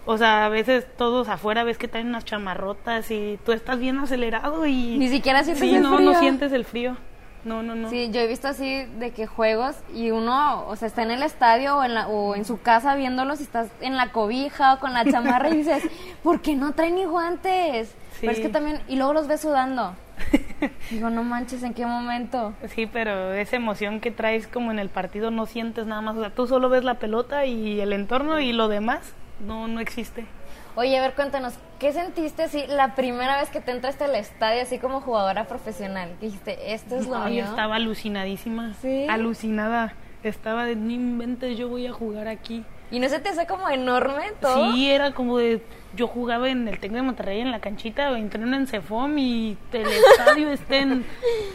o 0.07 0.19
sea, 0.19 0.45
a 0.47 0.49
veces 0.49 0.87
todos 0.97 1.29
afuera 1.29 1.65
ves 1.65 1.79
que 1.79 1.89
traen 1.89 2.09
unas 2.09 2.25
chamarrotas 2.25 3.11
y 3.11 3.39
tú 3.45 3.53
estás 3.53 3.79
bien 3.79 3.99
acelerado 3.99 4.67
y... 4.67 4.99
Ni 4.99 5.09
siquiera 5.09 5.43
sientes 5.43 5.69
sí, 5.69 5.75
el 5.75 5.83
no, 5.83 5.97
frío. 5.97 6.13
no 6.13 6.19
sientes 6.21 6.53
el 6.53 6.65
frío, 6.65 6.97
no, 7.45 7.63
no, 7.63 7.75
no. 7.75 7.89
Sí, 7.89 8.11
yo 8.13 8.21
he 8.21 8.27
visto 8.27 8.47
así 8.49 8.85
de 8.99 9.11
que 9.13 9.27
juegos 9.27 9.77
y 9.95 10.11
uno, 10.11 10.67
o 10.69 10.77
sea, 10.77 10.87
está 10.89 11.03
en 11.03 11.11
el 11.13 11.23
estadio 11.23 11.77
o 11.79 11.85
en, 11.85 11.95
la, 11.95 12.09
o 12.09 12.35
en 12.37 12.45
su 12.45 12.61
casa 12.61 12.95
viéndolos 12.95 13.41
y 13.41 13.45
estás 13.45 13.69
en 13.81 13.97
la 13.97 14.11
cobija 14.13 14.75
o 14.75 14.81
con 14.81 14.93
la 14.93 15.05
chamarra 15.05 15.49
y 15.51 15.57
dices, 15.57 15.83
¿por 16.23 16.41
qué 16.43 16.55
no 16.57 16.73
traen 16.73 16.97
ni 16.97 17.05
guantes? 17.05 17.95
Pero 18.21 18.33
es 18.33 18.39
Sí. 18.39 18.43
que 18.45 18.49
también, 18.51 18.81
y 18.89 18.97
luego 18.97 19.13
los 19.15 19.27
ves 19.29 19.41
sudando. 19.41 19.95
Digo, 20.91 21.11
no 21.11 21.25
manches, 21.25 21.63
¿en 21.63 21.75
qué 21.75 21.87
momento? 21.87 22.55
Sí, 22.69 22.87
pero 22.87 23.33
esa 23.33 23.57
emoción 23.57 24.01
que 24.01 24.11
traes 24.11 24.47
como 24.47 24.71
en 24.71 24.79
el 24.79 24.89
partido 24.89 25.31
no 25.31 25.47
sientes 25.47 25.87
nada 25.87 26.01
más, 26.01 26.17
o 26.17 26.21
sea, 26.21 26.31
tú 26.31 26.47
solo 26.47 26.69
ves 26.69 26.85
la 26.85 26.95
pelota 26.95 27.45
y 27.47 27.81
el 27.81 27.93
entorno 27.93 28.39
y 28.41 28.53
lo 28.53 28.69
demás 28.69 29.15
no, 29.41 29.69
no 29.69 29.81
existe. 29.81 30.27
Oye, 30.75 30.97
a 30.97 31.03
ver, 31.03 31.13
cuéntanos, 31.15 31.55
¿qué 31.79 31.93
sentiste 31.93 32.45
así 32.45 32.65
la 32.67 32.95
primera 32.95 33.39
vez 33.39 33.51
que 33.51 33.61
te 33.61 33.73
entraste 33.73 34.05
al 34.05 34.15
estadio 34.15 34.63
así 34.63 34.79
como 34.79 35.01
jugadora 35.03 35.45
profesional? 35.45 36.11
Que 36.19 36.27
dijiste, 36.27 36.73
esto 36.73 36.97
es 36.97 37.07
lo 37.07 37.19
No, 37.19 37.25
yo 37.25 37.31
mío. 37.31 37.45
estaba 37.45 37.77
alucinadísima. 37.77 38.73
¿Sí? 38.81 39.07
Alucinada. 39.11 39.93
Estaba 40.23 40.65
de, 40.65 40.77
no 40.77 40.91
inventes, 40.93 41.59
yo 41.59 41.69
voy 41.69 41.87
a 41.87 41.93
jugar 41.93 42.27
aquí. 42.29 42.65
¿Y 42.93 43.01
no 43.01 43.09
se 43.09 43.21
te 43.21 43.31
hace 43.31 43.47
como 43.47 43.71
enorme 43.71 44.33
todo? 44.39 44.71
Sí, 44.71 44.91
era 44.91 45.13
como 45.15 45.39
de, 45.39 45.63
yo 45.97 46.07
jugaba 46.07 46.51
en 46.51 46.69
el 46.69 46.79
Tec 46.79 46.93
de 46.93 47.01
Monterrey 47.01 47.41
en 47.41 47.51
la 47.51 47.59
canchita, 47.59 48.11
entreno 48.19 48.55
en 48.55 48.67
Cefom 48.67 49.17
y 49.17 49.57
el 49.73 49.87
estadio 49.89 50.53
estén 50.53 51.07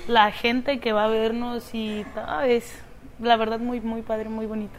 la 0.08 0.32
gente 0.32 0.80
que 0.80 0.94
va 0.94 1.06
a 1.06 1.08
vernos 1.10 1.76
y 1.76 2.04
es 2.48 2.82
la 3.20 3.38
verdad 3.38 3.60
muy, 3.60 3.82
muy 3.82 4.02
padre, 4.02 4.30
muy 4.30 4.48
bonito. 4.48 4.78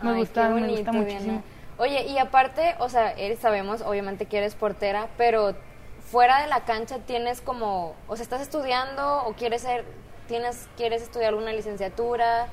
Me 0.00 0.10
Ay, 0.10 0.18
gusta, 0.18 0.48
me 0.50 0.68
gusta 0.68 0.92
Diana. 0.92 0.98
muchísimo. 1.04 1.42
Oye, 1.78 2.06
y 2.06 2.18
aparte, 2.18 2.76
o 2.78 2.88
sea, 2.88 3.14
sabemos 3.40 3.82
obviamente 3.82 4.26
que 4.26 4.38
eres 4.38 4.54
portera, 4.54 5.08
pero 5.16 5.56
fuera 6.00 6.40
de 6.40 6.46
la 6.46 6.60
cancha 6.60 6.98
tienes 7.06 7.40
como, 7.40 7.96
o 8.06 8.14
sea, 8.14 8.22
estás 8.22 8.40
estudiando 8.40 9.24
o 9.24 9.32
quieres 9.32 9.62
ser, 9.62 9.84
tienes, 10.28 10.68
quieres 10.76 11.02
estudiar 11.02 11.30
alguna 11.30 11.52
licenciatura. 11.52 12.46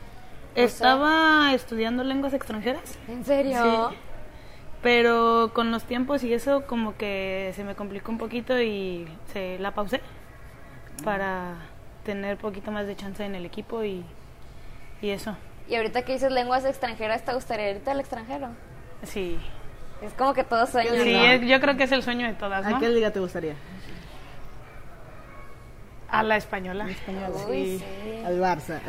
Estaba 0.55 1.53
estudiando 1.53 2.03
lenguas 2.03 2.33
extranjeras. 2.33 2.97
¿En 3.07 3.23
serio? 3.25 3.89
Sí. 3.91 3.97
Pero 4.81 5.51
con 5.53 5.71
los 5.71 5.83
tiempos 5.83 6.23
y 6.23 6.33
eso 6.33 6.65
como 6.67 6.95
que 6.95 7.51
se 7.55 7.63
me 7.63 7.75
complicó 7.75 8.11
un 8.11 8.17
poquito 8.17 8.59
y 8.61 9.07
se 9.33 9.57
la 9.59 9.71
pausé 9.71 9.99
para 11.03 11.55
tener 12.03 12.37
poquito 12.37 12.71
más 12.71 12.85
de 12.87 12.95
chance 12.95 13.25
en 13.25 13.35
el 13.35 13.45
equipo 13.45 13.83
y, 13.83 14.05
y 15.01 15.09
eso. 15.09 15.35
Y 15.67 15.75
ahorita 15.75 16.03
que 16.03 16.13
dices 16.13 16.31
lenguas 16.31 16.65
extranjeras, 16.65 17.25
¿te 17.25 17.33
gustaría 17.33 17.71
irte 17.71 17.89
al 17.89 17.99
extranjero? 17.99 18.49
Sí. 19.03 19.37
Es 20.03 20.13
como 20.13 20.33
que 20.35 20.43
todos 20.43 20.69
sueñan. 20.69 20.95
Sí, 21.03 21.13
¿no? 21.13 21.23
es- 21.25 21.41
yo 21.41 21.59
creo 21.59 21.75
que 21.77 21.83
es 21.85 21.91
el 21.91 22.03
sueño 22.03 22.27
de 22.27 22.33
todas, 22.33 22.65
¿A 22.65 22.77
qué 22.79 22.89
liga 22.89 23.09
te 23.11 23.19
gustaría? 23.19 23.55
A 26.19 26.23
la 26.23 26.37
española. 26.37 26.85
Uy, 27.49 27.65
Sí. 27.65 27.79
sí. 27.79 28.23
Al 28.25 28.39
Barça. 28.39 28.79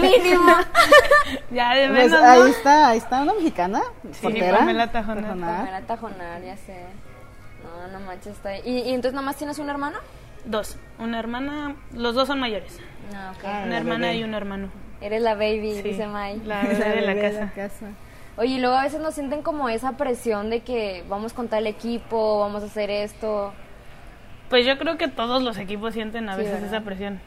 Mínimo. 0.00 0.52
Ya 1.50 1.74
de 1.74 1.88
Pues, 1.88 2.10
menos, 2.10 2.22
ahí 2.22 2.40
¿no? 2.40 2.46
está, 2.46 2.88
ahí 2.88 2.98
está 2.98 3.20
una 3.22 3.34
mexicana, 3.34 3.82
Sí, 4.12 4.22
portera. 4.22 4.58
Pamela 4.58 4.90
Tajonar. 4.90 5.22
Tajonar. 5.24 5.56
Pamela 5.58 5.80
Tajonar, 5.82 6.42
ya 6.42 6.56
sé. 6.56 6.84
No, 7.62 7.98
no 7.98 8.06
manches, 8.06 8.28
está 8.32 8.50
ahí. 8.50 8.62
¿Y, 8.64 8.78
y 8.80 8.94
entonces 8.94 9.12
nomás 9.14 9.36
tienes 9.36 9.58
un 9.58 9.68
hermano? 9.68 9.98
Dos. 10.46 10.76
Una 10.98 11.18
hermana, 11.18 11.76
los 11.92 12.14
dos 12.14 12.28
son 12.28 12.40
mayores. 12.40 12.78
No, 13.12 13.30
ok. 13.32 13.44
Ah, 13.44 13.60
Una 13.64 13.66
la 13.66 13.76
hermana 13.78 14.06
bebé. 14.06 14.18
y 14.20 14.24
un 14.24 14.34
hermano. 14.34 14.68
Eres 15.02 15.20
la 15.22 15.34
baby, 15.34 15.74
Sí, 15.76 15.82
dice 15.82 16.06
Mai. 16.06 16.40
La 16.46 16.62
bebé 16.62 16.74
de 16.76 17.00
la 17.02 17.14
bebé 17.14 17.50
casa. 17.54 17.88
Oye, 18.38 18.54
y 18.54 18.60
luego 18.60 18.76
a 18.76 18.84
veces 18.84 19.00
nos 19.00 19.14
sienten 19.14 19.42
como 19.42 19.68
esa 19.68 19.92
presión 19.92 20.48
de 20.48 20.60
que 20.60 21.04
vamos 21.08 21.32
con 21.34 21.48
tal 21.48 21.66
equipo, 21.66 22.40
vamos 22.40 22.62
a 22.62 22.66
hacer 22.66 22.88
esto. 22.90 23.52
Pues 24.50 24.64
yo 24.66 24.78
creo 24.78 24.96
que 24.96 25.08
todos 25.08 25.42
los 25.42 25.58
equipos 25.58 25.94
sienten 25.94 26.28
a 26.28 26.32
Sí, 26.34 26.38
veces 26.38 26.54
¿verdad? 26.60 26.68
esa 26.76 26.84
presión. 26.84 27.20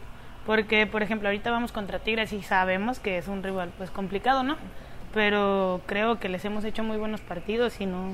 Porque, 0.46 0.88
por 0.88 1.04
ejemplo, 1.04 1.28
ahorita 1.28 1.52
vamos 1.52 1.72
contra 1.72 2.00
Tigres 2.00 2.34
y 2.34 2.42
sabemos 2.42 3.00
que 3.00 3.18
es 3.18 3.28
un 3.28 3.44
rival 3.44 3.72
pues 3.78 3.92
complicado, 3.92 4.42
¿no? 4.44 4.58
Pero 5.14 5.82
creo 5.86 6.20
que 6.20 6.30
les 6.30 6.44
hemos 6.46 6.64
hecho 6.64 6.84
muy 6.84 6.98
buenos 6.98 7.22
partidos 7.22 7.80
y 7.80 7.86
no... 7.86 8.14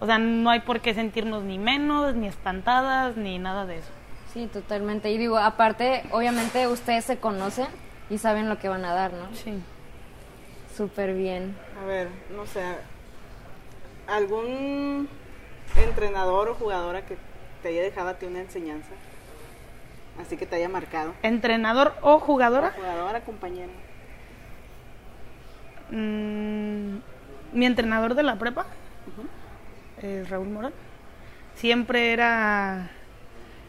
O 0.00 0.06
sea, 0.06 0.18
no 0.18 0.50
hay 0.50 0.60
por 0.60 0.80
qué 0.80 0.94
sentirnos 0.94 1.42
ni 1.42 1.58
menos, 1.58 2.14
ni 2.14 2.26
espantadas, 2.28 3.16
ni 3.16 3.38
nada 3.38 3.64
de 3.66 3.78
eso. 3.78 3.90
Sí, 4.32 4.48
totalmente. 4.52 5.10
Y 5.10 5.18
digo, 5.18 5.38
aparte, 5.38 6.02
obviamente 6.12 6.66
ustedes 6.68 7.04
se 7.04 7.16
conocen 7.18 7.66
y 8.10 8.18
saben 8.18 8.48
lo 8.48 8.58
que 8.58 8.68
van 8.68 8.84
a 8.84 8.92
dar, 8.92 9.12
¿no? 9.12 9.26
Sí. 9.34 9.54
Súper 10.76 11.14
bien. 11.14 11.56
A 11.82 11.86
ver, 11.86 12.08
no 12.36 12.44
sé, 12.46 12.60
¿algún 14.06 15.08
entrenador 15.76 16.48
o 16.50 16.54
jugadora 16.54 17.02
que 17.06 17.16
te 17.64 17.70
haya 17.70 17.80
dejado 17.80 18.10
a 18.10 18.14
ti 18.14 18.26
una 18.26 18.42
enseñanza? 18.42 18.90
Así 20.20 20.36
que 20.36 20.44
te 20.44 20.54
haya 20.56 20.68
marcado. 20.68 21.14
¿Entrenador 21.22 21.94
o 22.02 22.18
jugadora? 22.18 22.72
Jugadora, 22.76 23.22
compañera. 23.22 23.72
Mm, 25.90 26.98
mi 27.54 27.64
entrenador 27.64 28.14
de 28.14 28.22
la 28.22 28.36
prepa, 28.36 28.66
eh, 30.02 30.26
Raúl 30.28 30.50
Morán, 30.50 30.74
siempre 31.54 32.12
era, 32.12 32.90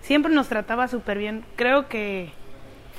siempre 0.01 0.33
nos 0.33 0.49
trataba 0.49 0.89
súper 0.89 1.17
bien. 1.17 1.45
Creo 1.55 1.87
que 1.87 2.33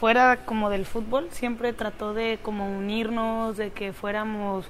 fuera 0.00 0.46
como 0.46 0.70
del 0.70 0.86
fútbol, 0.86 1.28
siempre 1.30 1.74
trató 1.74 2.14
de 2.14 2.38
como 2.40 2.74
unirnos, 2.74 3.58
de 3.58 3.70
que 3.70 3.92
fuéramos 3.92 4.64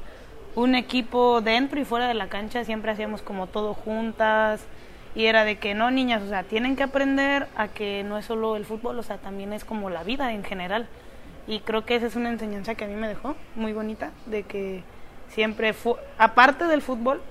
un 0.56 0.74
equipo 0.74 1.40
dentro 1.40 1.78
y 1.78 1.84
fuera 1.84 2.08
de 2.08 2.14
la 2.14 2.28
cancha, 2.28 2.64
siempre 2.64 2.90
hacíamos 2.90 3.22
como 3.22 3.46
todo 3.46 3.74
juntas. 3.74 4.66
Y 5.16 5.26
era 5.26 5.44
de 5.44 5.56
que 5.58 5.74
no, 5.74 5.90
niñas, 5.90 6.22
o 6.22 6.28
sea, 6.28 6.42
tienen 6.44 6.76
que 6.76 6.82
aprender 6.84 7.48
a 7.56 7.68
que 7.68 8.04
no 8.04 8.18
es 8.18 8.26
solo 8.26 8.54
el 8.56 8.64
fútbol, 8.66 8.98
o 8.98 9.02
sea, 9.02 9.16
también 9.16 9.52
es 9.52 9.64
como 9.64 9.90
la 9.90 10.04
vida 10.04 10.32
en 10.32 10.44
general. 10.44 10.86
Y 11.48 11.60
creo 11.60 11.84
que 11.86 11.96
esa 11.96 12.06
es 12.06 12.16
una 12.16 12.28
enseñanza 12.28 12.74
que 12.74 12.84
a 12.84 12.88
mí 12.88 12.94
me 12.94 13.08
dejó 13.08 13.34
muy 13.54 13.72
bonita, 13.72 14.10
de 14.26 14.42
que 14.42 14.82
siempre, 15.28 15.72
fu- 15.72 15.96
aparte 16.18 16.66
del 16.66 16.82
fútbol, 16.82 17.22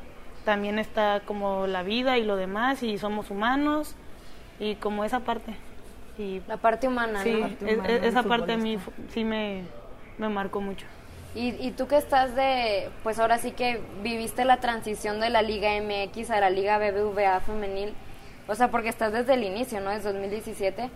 también 0.45 0.79
está 0.79 1.21
como 1.25 1.67
la 1.67 1.83
vida 1.83 2.17
y 2.17 2.23
lo 2.23 2.35
demás, 2.37 2.81
y 2.81 2.97
somos 2.97 3.29
humanos, 3.29 3.95
y 4.59 4.75
como 4.75 5.03
esa 5.05 5.19
parte. 5.19 5.53
Y 6.17 6.41
La 6.47 6.57
parte 6.57 6.87
humana, 6.87 7.21
sí, 7.23 7.33
¿no? 7.33 7.39
parte 7.41 7.65
es- 7.67 7.73
humana 7.77 7.93
es- 7.93 8.01
del 8.01 8.09
esa 8.09 8.23
parte 8.23 8.53
a 8.53 8.57
mí 8.57 8.79
sí 9.09 9.23
me, 9.23 9.63
me 10.17 10.29
marcó 10.29 10.59
mucho. 10.61 10.85
Y, 11.35 11.49
y 11.59 11.71
tú 11.71 11.87
que 11.87 11.97
estás 11.97 12.33
de, 12.33 12.89
pues 13.03 13.19
ahora 13.19 13.37
sí 13.37 13.51
que 13.51 13.81
viviste 14.01 14.45
la 14.45 14.61
transición 14.61 15.19
de 15.19 15.29
la 15.29 15.41
Liga 15.41 15.69
MX 15.81 16.31
a 16.31 16.39
la 16.39 16.49
Liga 16.49 16.77
BBVA 16.77 17.41
femenil, 17.41 17.93
o 18.47 18.55
sea, 18.55 18.71
porque 18.71 18.89
estás 18.89 19.11
desde 19.11 19.33
el 19.33 19.43
inicio, 19.43 19.81
¿no? 19.81 19.89
Desde 19.89 20.13
2017. 20.13 20.89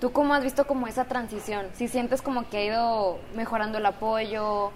¿Tú 0.00 0.12
cómo 0.12 0.32
has 0.32 0.44
visto 0.44 0.66
como 0.66 0.86
esa 0.86 1.04
transición? 1.06 1.66
Si 1.74 1.88
sientes 1.88 2.22
como 2.22 2.48
que 2.48 2.58
ha 2.58 2.64
ido 2.64 3.18
mejorando 3.34 3.78
el 3.78 3.86
apoyo 3.86 4.66
o, 4.66 4.70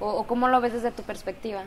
o 0.00 0.26
cómo 0.26 0.48
lo 0.48 0.60
ves 0.60 0.72
desde 0.72 0.90
tu 0.90 1.02
perspectiva? 1.02 1.62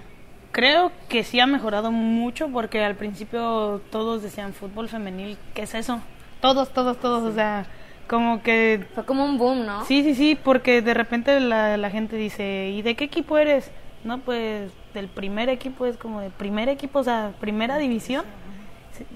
Creo 0.51 0.91
que 1.07 1.23
sí 1.23 1.39
ha 1.39 1.47
mejorado 1.47 1.91
mucho 1.91 2.49
porque 2.49 2.83
al 2.83 2.95
principio 2.95 3.81
todos 3.91 4.23
decían 4.23 4.53
fútbol 4.53 4.89
femenil, 4.89 5.37
¿qué 5.53 5.63
es 5.63 5.73
eso? 5.73 6.01
Todos, 6.41 6.73
todos, 6.73 6.99
todos, 6.99 7.23
o 7.23 7.33
sea, 7.33 7.65
como 8.09 8.41
que... 8.41 8.85
Fue 8.95 9.05
como 9.05 9.23
un 9.23 9.37
boom, 9.37 9.65
¿no? 9.65 9.85
Sí, 9.85 10.03
sí, 10.03 10.15
sí, 10.15 10.37
porque 10.41 10.81
de 10.81 10.93
repente 10.93 11.39
la, 11.39 11.77
la 11.77 11.89
gente 11.89 12.17
dice, 12.17 12.69
¿y 12.69 12.81
de 12.81 12.95
qué 12.95 13.05
equipo 13.05 13.37
eres? 13.37 13.71
No, 14.03 14.17
pues 14.17 14.71
del 14.93 15.07
primer 15.07 15.47
equipo, 15.49 15.85
es 15.85 15.95
como 15.95 16.19
de 16.19 16.29
primer 16.29 16.67
equipo, 16.69 16.99
o 16.99 17.03
sea, 17.03 17.31
primera 17.39 17.77
división. 17.77 18.25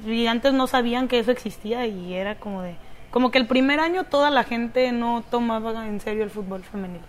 Y 0.06 0.28
antes 0.28 0.54
no 0.54 0.68
sabían 0.68 1.08
que 1.08 1.20
eso 1.20 1.32
existía 1.32 1.86
y 1.88 2.14
era 2.14 2.36
como 2.36 2.62
de... 2.62 2.76
Como 3.12 3.32
que 3.32 3.38
el 3.38 3.48
primer 3.48 3.80
año 3.80 4.06
toda 4.06 4.30
la 4.30 4.44
gente 4.44 4.92
no 4.92 5.24
tomaba 5.30 5.88
en 5.88 6.00
serio 6.00 6.24
el 6.24 6.30
fútbol 6.30 6.64
femenil. 6.64 7.02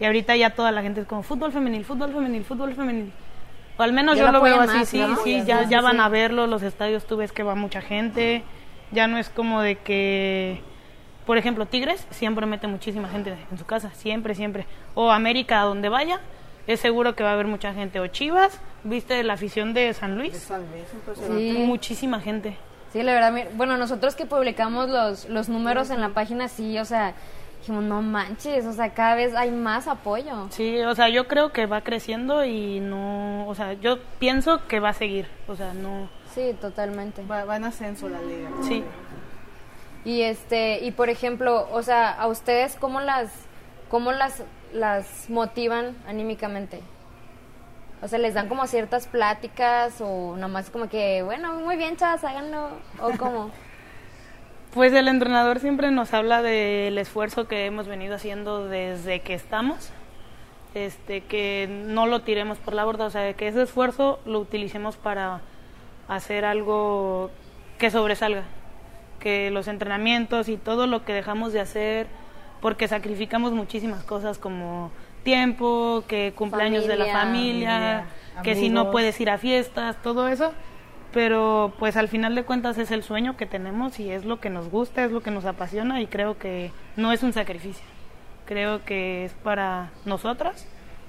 Y 0.00 0.04
ahorita 0.04 0.36
ya 0.36 0.50
toda 0.50 0.72
la 0.72 0.82
gente 0.82 1.00
es 1.00 1.06
como 1.06 1.22
fútbol 1.22 1.52
femenil, 1.52 1.84
fútbol 1.84 2.12
femenil, 2.12 2.44
fútbol 2.44 2.74
femenil. 2.74 3.12
O 3.76 3.82
al 3.82 3.92
menos 3.92 4.18
yo 4.18 4.30
lo 4.32 4.40
veo 4.40 4.60
así, 4.60 4.76
más, 4.76 4.88
sí, 4.88 4.98
¿no? 4.98 5.16
sí, 5.22 5.42
ya, 5.46 5.68
ya 5.68 5.80
van 5.80 6.00
a 6.00 6.08
verlo, 6.08 6.48
los 6.48 6.62
estadios 6.62 7.06
tú 7.06 7.16
ves 7.16 7.30
que 7.30 7.44
va 7.44 7.54
mucha 7.54 7.80
gente, 7.80 8.42
ya 8.90 9.06
no 9.06 9.18
es 9.18 9.28
como 9.28 9.62
de 9.62 9.76
que, 9.76 10.60
por 11.28 11.36
ejemplo, 11.36 11.66
Tigres 11.66 12.06
siempre 12.08 12.46
mete 12.46 12.66
muchísima 12.68 13.06
gente 13.10 13.36
en 13.50 13.58
su 13.58 13.66
casa, 13.66 13.90
siempre, 13.92 14.34
siempre. 14.34 14.64
O 14.94 15.10
América, 15.10 15.60
a 15.60 15.64
donde 15.64 15.90
vaya, 15.90 16.20
es 16.66 16.80
seguro 16.80 17.14
que 17.14 17.22
va 17.22 17.28
a 17.28 17.32
haber 17.34 17.46
mucha 17.46 17.74
gente. 17.74 18.00
O 18.00 18.06
Chivas, 18.06 18.58
viste 18.82 19.22
la 19.24 19.34
afición 19.34 19.74
de 19.74 19.92
San 19.92 20.16
Luis, 20.16 20.38
San 20.38 20.62
Luis. 20.70 20.86
Sí. 21.26 21.64
muchísima 21.66 22.18
gente. 22.20 22.56
Sí, 22.94 23.02
la 23.02 23.12
verdad, 23.12 23.44
bueno, 23.56 23.76
nosotros 23.76 24.14
que 24.14 24.24
publicamos 24.24 24.88
los, 24.88 25.28
los 25.28 25.50
números 25.50 25.90
en 25.90 26.00
la 26.00 26.08
página, 26.14 26.48
sí, 26.48 26.78
o 26.78 26.86
sea, 26.86 27.12
dijimos, 27.60 27.84
no 27.84 28.00
manches, 28.00 28.64
o 28.64 28.72
sea, 28.72 28.94
cada 28.94 29.14
vez 29.14 29.34
hay 29.34 29.50
más 29.50 29.86
apoyo. 29.86 30.46
Sí, 30.48 30.80
o 30.80 30.94
sea, 30.94 31.10
yo 31.10 31.28
creo 31.28 31.52
que 31.52 31.66
va 31.66 31.82
creciendo 31.82 32.42
y 32.46 32.80
no, 32.80 33.46
o 33.46 33.54
sea, 33.54 33.74
yo 33.74 33.98
pienso 34.18 34.66
que 34.66 34.80
va 34.80 34.88
a 34.88 34.94
seguir, 34.94 35.26
o 35.46 35.54
sea, 35.54 35.74
no, 35.74 36.08
Sí, 36.34 36.54
totalmente. 36.60 37.24
Va, 37.24 37.44
va 37.44 37.56
en 37.56 37.64
ascenso 37.64 38.08
la 38.08 38.20
liga. 38.22 38.50
sí. 38.62 38.84
Y 40.08 40.22
este, 40.22 40.82
y 40.82 40.90
por 40.90 41.10
ejemplo, 41.10 41.68
o 41.70 41.82
sea, 41.82 42.10
a 42.10 42.28
ustedes 42.28 42.76
cómo 42.76 42.98
las 42.98 43.30
cómo 43.90 44.10
las 44.10 44.42
las 44.72 45.28
motivan 45.28 45.94
anímicamente? 46.06 46.80
O 48.00 48.08
sea, 48.08 48.18
les 48.18 48.32
dan 48.32 48.48
como 48.48 48.66
ciertas 48.66 49.06
pláticas 49.06 50.00
o 50.00 50.34
nomás 50.38 50.70
como 50.70 50.88
que, 50.88 51.22
bueno, 51.22 51.52
muy 51.56 51.76
bien, 51.76 51.98
chavas, 51.98 52.24
háganlo 52.24 52.70
o 53.02 53.10
cómo. 53.18 53.50
Pues 54.72 54.94
el 54.94 55.08
entrenador 55.08 55.60
siempre 55.60 55.90
nos 55.90 56.14
habla 56.14 56.40
del 56.40 56.96
esfuerzo 56.96 57.46
que 57.46 57.66
hemos 57.66 57.86
venido 57.86 58.14
haciendo 58.14 58.66
desde 58.66 59.20
que 59.20 59.34
estamos, 59.34 59.90
este, 60.74 61.22
que 61.22 61.68
no 61.68 62.06
lo 62.06 62.20
tiremos 62.20 62.58
por 62.58 62.74
la 62.74 62.84
borda, 62.84 63.06
o 63.06 63.10
sea, 63.10 63.32
que 63.34 63.48
ese 63.48 63.62
esfuerzo 63.62 64.20
lo 64.24 64.40
utilicemos 64.40 64.96
para 64.96 65.40
hacer 66.06 66.44
algo 66.44 67.30
que 67.78 67.90
sobresalga, 67.90 68.44
que 69.18 69.50
los 69.50 69.68
entrenamientos 69.68 70.48
y 70.48 70.56
todo 70.56 70.86
lo 70.86 71.04
que 71.04 71.12
dejamos 71.12 71.52
de 71.52 71.60
hacer, 71.60 72.06
porque 72.60 72.88
sacrificamos 72.88 73.52
muchísimas 73.52 74.04
cosas 74.04 74.38
como 74.38 74.90
tiempo, 75.22 76.04
que 76.08 76.32
cumpleaños 76.34 76.86
de 76.86 76.96
la 76.96 77.06
Familia. 77.06 78.06
que 78.42 78.54
si 78.54 78.68
no 78.68 78.90
puedes 78.90 79.20
ir 79.20 79.30
a 79.30 79.38
fiestas, 79.38 80.00
todo 80.02 80.28
eso, 80.28 80.52
pero 81.12 81.72
pues 81.78 81.96
al 81.96 82.08
final 82.08 82.34
de 82.34 82.44
cuentas 82.44 82.78
es 82.78 82.90
el 82.90 83.02
sueño 83.02 83.36
que 83.36 83.46
tenemos 83.46 83.98
y 83.98 84.10
es 84.10 84.24
lo 84.24 84.40
que 84.40 84.50
nos 84.50 84.70
gusta, 84.70 85.04
es 85.04 85.10
lo 85.10 85.22
que 85.22 85.30
nos 85.30 85.44
apasiona 85.44 86.00
y 86.00 86.06
creo 86.06 86.38
que 86.38 86.70
no 86.96 87.12
es 87.12 87.22
un 87.22 87.32
sacrificio, 87.32 87.84
creo 88.46 88.84
que 88.84 89.24
es 89.24 89.32
para 89.32 89.90
nosotras 90.04 90.68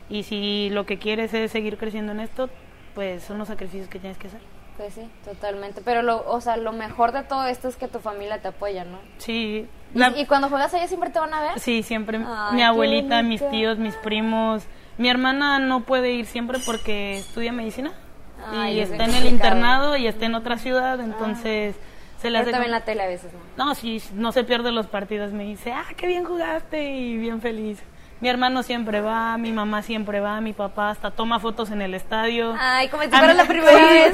y 0.10 0.24
si 0.24 0.70
lo 0.72 0.86
que 0.86 0.98
quieres 0.98 1.34
es 1.34 1.52
seguir 1.52 1.78
creciendo 1.78 2.12
en 2.14 2.20
esto, 2.20 2.50
pues 2.96 3.24
son 3.24 3.38
los 3.38 3.48
sacrificios 3.48 3.88
que 3.88 4.00
tienes 4.00 4.18
que 4.18 4.28
hacer. 4.28 4.42
Pues 4.80 4.94
sí, 4.94 5.02
totalmente. 5.26 5.82
Pero 5.84 6.02
lo, 6.04 6.24
o 6.26 6.40
sea, 6.40 6.56
lo 6.56 6.72
mejor 6.72 7.12
de 7.12 7.24
todo 7.24 7.46
esto 7.48 7.68
es 7.68 7.76
que 7.76 7.90
tu 7.90 8.00
familia 8.00 8.42
te 8.42 8.48
apoya, 8.48 8.86
¿no? 8.86 8.98
Sí, 9.18 9.68
Y- 9.94 9.98
la- 10.00 10.18
Y, 10.18 10.26
cuando 10.26 10.48
juegas 10.48 10.74
allá 10.74 10.88
siempre 10.88 11.10
te 11.10 11.20
van 11.20 11.34
a 11.34 11.42
ver. 11.42 11.60
sí, 11.60 11.84
siempre 11.84 12.18
Ay, 12.26 12.56
mi 12.56 12.64
abuelita, 12.64 13.22
mis 13.22 13.42
tíos, 13.50 13.78
mis 13.78 13.96
primos, 13.96 14.64
mi 14.98 15.10
hermana 15.10 15.60
no 15.60 15.82
puede 15.82 16.12
ir 16.14 16.26
siempre 16.28 16.60
porque 16.66 17.18
estudia 17.18 17.52
medicina 17.52 17.92
Ay, 18.48 18.78
y 18.78 18.80
es 18.80 18.90
está 18.92 19.04
en 19.04 19.16
el 19.16 19.26
internado 19.26 19.98
y 19.98 20.08
está 20.08 20.26
en 20.28 20.36
otra 20.36 20.58
ciudad, 20.58 20.98
entonces 21.02 21.76
se 22.22 22.30
le 22.30 22.38
hace 22.40 22.52
también 22.52 22.72
como- 22.72 22.80
la 22.80 22.86
tele 22.86 23.04
a 23.04 23.08
veces, 23.08 23.34
¿no? 23.58 23.66
No, 23.66 23.76
sí, 23.76 24.02
no 24.14 24.32
se 24.32 24.46
pierde 24.46 24.72
los 24.72 24.88
partidos. 24.88 25.34
Me 25.34 25.44
dice, 25.44 25.74
ah, 25.74 25.84
qué 25.98 26.08
bien 26.08 26.24
jugaste 26.24 26.90
y 26.92 27.18
bien 27.18 27.42
feliz. 27.42 27.80
Mi 28.22 28.28
hermano 28.30 28.64
siempre 28.64 29.00
va, 29.02 29.38
mi 29.38 29.52
mamá 29.54 29.82
siempre 29.82 30.20
va, 30.20 30.42
mi 30.42 30.54
papá 30.54 30.90
hasta 30.90 31.12
toma 31.12 31.40
fotos 31.40 31.72
en 31.72 31.82
el 31.82 31.94
estadio. 31.94 32.54
Ay, 32.60 32.90
como 32.90 33.04
si 33.04 33.10
fuera 33.10 33.34
la 33.34 33.46
primera 33.46 33.72
vez. 33.78 34.14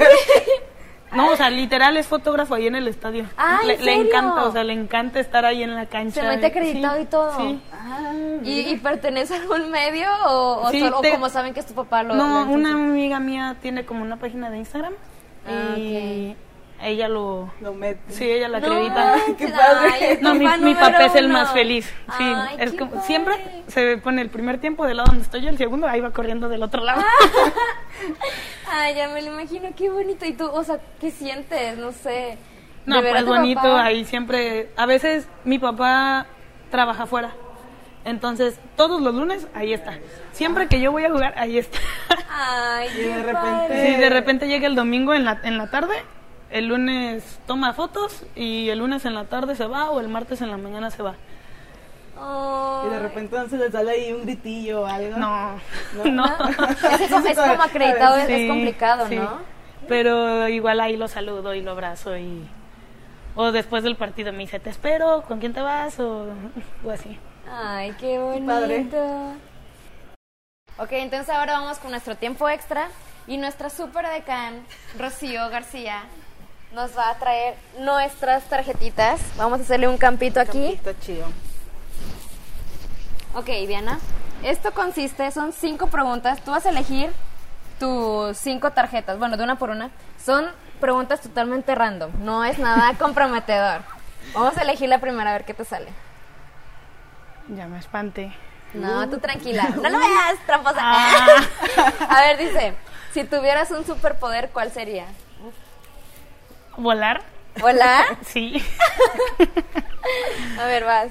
No, 1.12 1.30
o 1.30 1.36
sea, 1.36 1.50
literal 1.50 1.96
es 1.96 2.06
fotógrafo 2.08 2.54
ahí 2.54 2.66
en 2.66 2.74
el 2.74 2.88
estadio. 2.88 3.24
Ah, 3.38 3.58
¿en 3.62 3.68
le, 3.68 3.78
le 3.78 3.84
serio? 3.84 4.04
encanta, 4.06 4.44
o 4.44 4.52
sea, 4.52 4.64
le 4.64 4.72
encanta 4.72 5.18
estar 5.20 5.44
ahí 5.44 5.62
en 5.62 5.74
la 5.74 5.86
cancha. 5.86 6.20
Se 6.20 6.26
mete 6.26 6.46
acreditado 6.46 6.96
Sí, 6.96 7.02
y 7.02 7.06
todo. 7.06 7.36
Sí. 7.36 7.60
Ah, 7.72 8.12
¿Y, 8.42 8.60
y 8.70 8.76
pertenece 8.76 9.34
a 9.34 9.40
algún 9.40 9.70
medio 9.70 10.08
o, 10.26 10.68
Sí, 10.70 10.80
solo- 10.80 10.98
o 10.98 11.00
te- 11.00 11.12
como 11.12 11.28
saben 11.28 11.54
que 11.54 11.60
es 11.60 11.66
tu 11.66 11.74
papá 11.74 12.02
lo 12.02 12.14
No, 12.14 12.44
lo 12.44 12.50
una 12.52 12.72
amiga 12.72 13.18
mía 13.20 13.56
tiene 13.62 13.86
como 13.86 14.02
una 14.02 14.16
página 14.16 14.50
de 14.50 14.58
Instagram 14.58 14.92
Ah, 15.48 15.76
y 15.78 16.36
ella 16.82 17.08
lo... 17.08 17.50
lo 17.60 17.72
mete. 17.74 18.00
Sí, 18.12 18.30
ella 18.30 18.48
la 18.48 18.60
No 18.60 18.66
acredita. 18.66 19.16
manches, 19.16 19.36
Qué 19.38 19.48
padre. 19.48 19.88
ay, 19.92 20.18
No, 20.20 20.34
mi, 20.34 20.46
mi 20.58 20.74
papá 20.74 21.04
es 21.06 21.14
el 21.14 21.28
más 21.28 21.52
feliz. 21.52 21.86
Sí, 22.18 22.24
Ay, 22.24 22.56
es 22.58 22.72
como 22.74 22.90
padre. 22.92 23.06
siempre 23.06 23.34
se 23.68 23.96
pone 23.98 24.22
el 24.22 24.28
primer 24.30 24.60
tiempo 24.60 24.84
del 24.86 24.98
lado 24.98 25.08
donde 25.10 25.24
estoy 25.24 25.42
yo, 25.42 25.48
el 25.48 25.58
segundo 25.58 25.86
ahí 25.88 26.00
va 26.00 26.10
corriendo 26.12 26.48
del 26.48 26.62
otro 26.62 26.82
lado. 26.84 27.02
Ay, 28.70 28.94
ya 28.94 29.08
me 29.08 29.22
lo 29.22 29.32
imagino, 29.32 29.68
qué 29.76 29.90
bonito. 29.90 30.26
¿Y 30.26 30.32
tú, 30.32 30.46
o 30.46 30.64
sea, 30.64 30.78
qué 31.00 31.10
sientes? 31.10 31.78
No 31.78 31.92
sé. 31.92 32.36
No, 32.84 32.96
¿De 32.96 33.02
ver 33.02 33.16
a 33.16 33.20
pues 33.20 33.26
bonito, 33.26 33.62
papá? 33.62 33.84
ahí 33.84 34.04
siempre, 34.04 34.70
a 34.76 34.86
veces 34.86 35.26
mi 35.44 35.58
papá 35.58 36.26
trabaja 36.70 37.04
afuera. 37.04 37.32
Entonces, 38.04 38.60
todos 38.76 39.00
los 39.00 39.12
lunes 39.14 39.48
ahí 39.54 39.72
está. 39.72 39.98
Siempre 40.32 40.68
que 40.68 40.80
yo 40.80 40.92
voy 40.92 41.04
a 41.04 41.10
jugar, 41.10 41.34
ahí 41.36 41.58
está. 41.58 41.78
Ay, 42.30 42.88
Y 42.96 43.02
de 43.02 43.16
repente- 43.16 43.32
padre. 43.32 43.86
Sí, 43.86 43.96
de 43.96 44.10
repente 44.10 44.46
llega 44.48 44.66
el 44.68 44.76
domingo 44.76 45.12
en 45.14 45.24
la, 45.24 45.40
en 45.42 45.58
la 45.58 45.68
tarde, 45.70 45.94
el 46.50 46.66
lunes 46.66 47.38
toma 47.46 47.72
fotos 47.74 48.24
y 48.34 48.68
el 48.68 48.78
lunes 48.78 49.04
en 49.04 49.14
la 49.14 49.24
tarde 49.24 49.54
se 49.56 49.66
va 49.66 49.90
o 49.90 50.00
el 50.00 50.08
martes 50.08 50.40
en 50.42 50.50
la 50.50 50.56
mañana 50.56 50.90
se 50.90 51.02
va. 51.02 51.14
Y 52.86 52.88
de 52.88 52.98
repente 52.98 53.36
no 53.38 53.46
se 53.48 53.58
les 53.58 53.72
sale 53.72 53.90
ahí 53.90 54.12
un 54.12 54.22
gritillo 54.22 54.82
o 54.82 54.86
algo. 54.86 55.18
No, 55.18 55.60
¿No? 55.94 56.04
no. 56.12 56.24
Es, 57.00 57.10
como- 57.10 57.26
es 57.26 57.38
como 57.38 57.62
acreditado, 57.62 58.16
es, 58.16 58.28
es 58.28 58.38
Sí, 58.38 58.48
complicado, 58.48 59.06
sí. 59.08 59.16
¿no? 59.16 59.38
Pero 59.88 60.48
igual 60.48 60.80
ahí 60.80 60.96
lo 60.96 61.08
saludo 61.08 61.54
y 61.54 61.62
lo 61.62 61.72
abrazo 61.72 62.16
y... 62.16 62.48
O 63.38 63.52
después 63.52 63.82
del 63.84 63.96
partido 63.96 64.32
me 64.32 64.38
dice, 64.38 64.58
te 64.58 64.70
espero, 64.70 65.22
¿con 65.28 65.40
quién 65.40 65.52
te 65.52 65.60
vas? 65.60 66.00
O, 66.00 66.26
o 66.84 66.90
así. 66.90 67.18
Ay, 67.50 67.92
qué 68.00 68.18
bonito. 68.18 68.46
padre. 68.46 68.86
Ok, 70.78 70.92
entonces 70.92 71.28
ahora 71.28 71.58
vamos 71.60 71.78
con 71.78 71.90
nuestro 71.90 72.16
tiempo 72.16 72.48
extra 72.48 72.88
y 73.26 73.36
nuestra 73.36 73.68
super 73.70 74.06
decán, 74.08 74.62
Rocío 74.98 75.48
García, 75.50 76.02
nos 76.72 76.96
va 76.96 77.10
a 77.10 77.18
traer 77.18 77.56
nuestras 77.78 78.44
tarjetitas. 78.44 79.20
Vamos 79.36 79.60
a 79.60 79.62
hacerle 79.62 79.88
un 79.88 79.98
campito 79.98 80.40
aquí. 80.40 80.72
Está 80.72 80.98
chido. 80.98 81.26
Ok, 83.34 83.46
Diana, 83.66 83.98
esto 84.42 84.72
consiste, 84.72 85.30
son 85.30 85.52
cinco 85.52 85.88
preguntas. 85.88 86.40
Tú 86.42 86.50
vas 86.52 86.64
a 86.66 86.70
elegir 86.70 87.12
tus 87.78 88.36
cinco 88.38 88.70
tarjetas, 88.70 89.18
bueno, 89.18 89.36
de 89.36 89.44
una 89.44 89.56
por 89.56 89.70
una. 89.70 89.90
Son 90.24 90.46
preguntas 90.80 91.20
totalmente 91.20 91.74
random, 91.74 92.10
no 92.20 92.44
es 92.44 92.58
nada 92.58 92.94
comprometedor. 92.98 93.82
Vamos 94.34 94.56
a 94.56 94.62
elegir 94.62 94.88
la 94.88 94.98
primera 94.98 95.30
a 95.30 95.32
ver 95.34 95.44
qué 95.44 95.54
te 95.54 95.64
sale. 95.64 95.88
Ya 97.48 97.66
me 97.68 97.78
espanté. 97.78 98.32
No, 98.74 99.08
tú 99.08 99.18
tranquila. 99.18 99.68
No 99.68 99.88
lo 99.88 99.98
veas, 100.00 100.38
tramposa. 100.46 100.80
Ah. 100.80 101.36
A 102.08 102.20
ver, 102.22 102.38
dice, 102.38 102.74
si 103.12 103.24
tuvieras 103.24 103.70
un 103.70 103.86
superpoder, 103.86 104.50
¿cuál 104.50 104.72
sería? 104.72 105.06
¿Volar? 106.76 107.22
¿Volar? 107.60 108.18
Sí. 108.26 108.62
A 110.60 110.66
ver, 110.66 110.84
vas. 110.84 111.10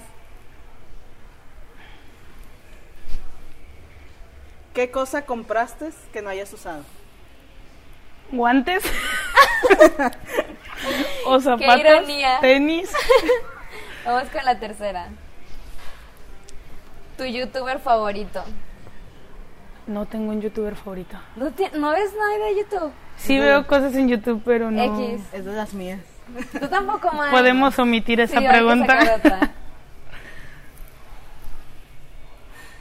¿Qué 4.74 4.92
cosa 4.92 5.26
compraste 5.26 5.90
que 6.12 6.22
no 6.22 6.30
hayas 6.30 6.52
usado? 6.54 6.84
¿Guantes? 8.32 8.84
¿O 11.26 11.40
zapatos? 11.40 11.78
ironía. 11.80 12.40
¿Tenis? 12.42 12.92
Vamos 14.06 14.30
con 14.30 14.44
la 14.44 14.60
tercera. 14.60 15.10
Tu 17.18 17.24
youtuber 17.26 17.80
favorito. 17.80 18.44
No 19.88 20.06
tengo 20.06 20.32
un 20.32 20.42
youtuber 20.42 20.76
favorito. 20.76 21.18
¿No, 21.36 21.52
ti- 21.52 21.70
¿no 21.74 21.92
ves 21.92 22.12
nada 22.14 22.46
de 22.48 22.56
YouTube? 22.58 22.92
Sí 23.18 23.40
veo 23.40 23.66
cosas 23.66 23.96
en 23.96 24.08
YouTube, 24.10 24.42
pero 24.46 24.70
no... 24.72 24.82
X. 24.84 25.22
Es 25.34 25.46
de 25.46 25.54
las 25.54 25.74
mías. 25.74 26.00
Tú 26.60 26.68
tampoco, 26.68 27.12
más. 27.12 27.32
Podemos 27.32 27.78
omitir 27.80 28.20
esa 28.20 28.40
Sí, 28.40 28.46
pregunta. 28.48 29.00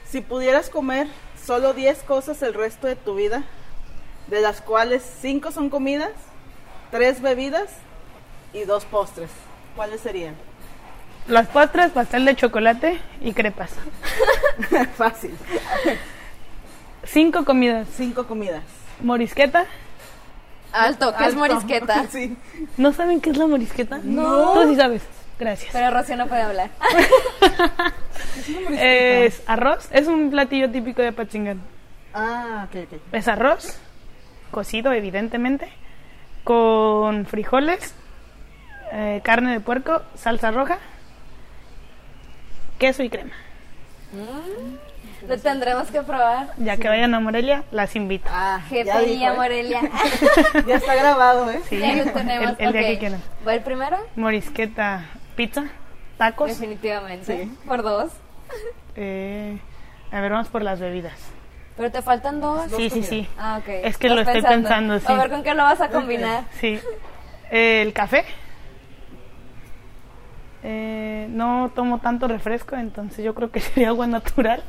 Si 0.09 0.21
pudieras 0.21 0.69
comer 0.69 1.07
solo 1.43 1.73
10 1.73 2.03
cosas 2.03 2.41
el 2.41 2.53
resto 2.53 2.87
de 2.87 2.95
tu 2.95 3.15
vida, 3.15 3.43
de 4.27 4.39
las 4.39 4.61
cuales 4.61 5.03
5 5.21 5.51
son 5.51 5.69
comidas, 5.69 6.11
3 6.91 7.21
bebidas 7.21 7.65
y 8.53 8.63
2 8.63 8.85
postres, 8.85 9.29
¿cuáles 9.75 9.99
serían? 9.99 10.35
Las 11.27 11.47
postres, 11.47 11.91
pastel 11.91 12.23
de 12.23 12.35
chocolate 12.35 12.99
y 13.19 13.33
crepas. 13.33 13.71
Fácil. 14.95 15.35
Cinco 17.03 17.43
comidas. 17.43 17.87
5 17.97 18.25
comidas. 18.27 18.63
Morisqueta. 19.01 19.65
Alto, 20.75 21.13
¿qué 21.17 21.25
es 21.25 21.35
morisqueta? 21.35 22.05
Sí. 22.09 22.35
¿No 22.77 22.91
saben 22.91 23.21
qué 23.21 23.29
es 23.29 23.37
la 23.37 23.47
morisqueta? 23.47 23.99
No. 24.03 24.53
Tú 24.53 24.69
sí 24.69 24.75
sabes. 24.75 25.01
Gracias. 25.39 25.71
Pero 25.73 25.91
Rocío 25.91 26.17
no 26.17 26.27
puede 26.27 26.41
hablar. 26.41 26.69
Es 28.69 29.41
arroz. 29.47 29.87
Es 29.91 30.07
un 30.07 30.29
platillo 30.29 30.69
típico 30.69 31.01
de 31.01 31.11
Pachingán. 31.11 31.61
Ah, 32.13 32.67
ok, 32.67 32.83
ok. 32.83 32.99
Es 33.13 33.27
arroz, 33.27 33.79
cocido 34.51 34.93
evidentemente, 34.93 35.67
con 36.43 37.25
frijoles, 37.25 37.95
eh, 38.91 39.21
carne 39.23 39.53
de 39.53 39.59
puerco, 39.59 40.01
salsa 40.15 40.51
roja, 40.51 40.77
queso 42.77 43.03
y 43.03 43.09
crema. 43.09 43.33
Lo 45.27 45.37
tendremos 45.37 45.89
que 45.91 46.01
probar. 46.01 46.53
Ya 46.57 46.77
que 46.77 46.87
vayan 46.87 47.13
a 47.13 47.19
Morelia, 47.19 47.63
las 47.71 47.95
invito. 47.95 48.29
Ah, 48.31 48.59
GPI 48.69 49.23
a 49.25 49.33
¿eh? 49.33 49.35
Morelia. 49.35 49.81
Ya 50.67 50.75
está 50.75 50.95
grabado, 50.95 51.49
¿eh? 51.51 51.61
Sí, 51.69 51.79
Ya 51.79 51.95
lo 52.03 52.11
tenemos. 52.11 52.55
el, 52.59 52.65
el 52.67 52.71
día 52.73 52.81
ok. 52.81 52.87
que 52.87 52.99
quieran. 52.99 53.21
¿Va 53.47 53.53
el 53.55 53.61
primero? 53.61 53.97
Morisqueta, 54.15 55.05
pizza, 55.35 55.65
tacos. 56.17 56.49
Definitivamente. 56.49 57.43
Sí. 57.43 57.57
Por 57.67 57.81
dos. 57.83 58.11
eh, 58.95 59.57
a 60.11 60.21
ver, 60.21 60.31
vamos 60.31 60.47
por 60.49 60.61
las 60.61 60.79
bebidas. 60.79 61.13
Pero 61.77 61.91
te 61.91 62.01
faltan 62.01 62.39
dos. 62.39 62.71
Sí, 62.75 62.89
sí, 62.89 63.03
sí. 63.03 63.27
Ah, 63.37 63.57
ok. 63.61 63.67
Es 63.67 63.97
que 63.97 64.09
lo 64.09 64.21
estoy 64.21 64.41
pensando, 64.41 64.97
sí. 64.99 65.05
A 65.09 65.15
ver 65.15 65.29
con 65.29 65.43
qué 65.43 65.53
lo 65.53 65.63
vas 65.63 65.81
a 65.81 65.89
combinar. 65.89 66.43
Sí. 66.61 66.79
Eh, 67.51 67.81
el 67.81 67.93
café. 67.93 68.23
Eh, 70.63 71.27
no 71.29 71.71
tomo 71.75 71.99
tanto 71.99 72.27
refresco, 72.27 72.75
entonces 72.75 73.23
yo 73.23 73.35
creo 73.35 73.51
que 73.51 73.59
sería 73.61 73.89
agua 73.89 74.07
natural. 74.07 74.63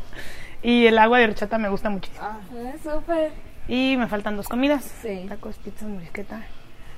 Y 0.62 0.86
el 0.86 0.98
agua 0.98 1.18
de 1.18 1.24
horchata 1.26 1.58
me 1.58 1.68
gusta 1.68 1.90
muchísimo. 1.90 2.22
Ah, 2.24 2.38
Ah, 2.52 2.72
súper. 2.82 3.32
Y 3.68 3.96
me 3.96 4.06
faltan 4.08 4.36
dos 4.36 4.48
comidas. 4.48 4.84
Sí. 5.02 5.26
Tacos, 5.28 5.56
pizza, 5.56 5.86
morisqueta. 5.86 6.42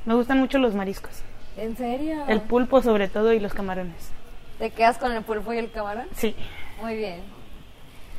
Me 0.04 0.14
gustan 0.14 0.38
mucho 0.38 0.58
los 0.58 0.74
mariscos. 0.74 1.22
¿En 1.56 1.76
serio? 1.76 2.24
El 2.28 2.40
pulpo 2.40 2.82
sobre 2.82 3.08
todo 3.08 3.32
y 3.32 3.40
los 3.40 3.52
camarones. 3.54 4.10
¿Te 4.58 4.70
quedas 4.70 4.98
con 4.98 5.12
el 5.12 5.22
pulpo 5.22 5.52
y 5.52 5.58
el 5.58 5.70
camarón? 5.70 6.06
Sí. 6.14 6.34
Muy 6.82 6.96
bien. 6.96 7.20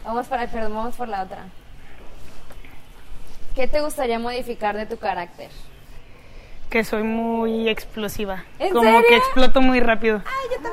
Vamos 0.06 0.28
para 0.28 0.47
perdón, 0.47 0.73
vamos 0.75 0.95
por 0.95 1.08
la 1.08 1.23
otra. 1.23 1.45
¿Qué 3.56 3.67
te 3.67 3.82
gustaría 3.82 4.19
modificar 4.19 4.75
de 4.75 4.86
tu 4.86 4.97
carácter? 4.97 5.49
Que 6.69 6.84
soy 6.84 7.04
muy 7.04 7.67
explosiva. 7.67 8.43
¿En 8.60 8.71
Como 8.73 8.84
serio? 8.89 9.02
que 9.10 9.17
exploto 9.17 9.62
muy 9.62 9.80
rápido. 9.80 10.21
Ay, 10.25 10.49
yo 10.56 10.69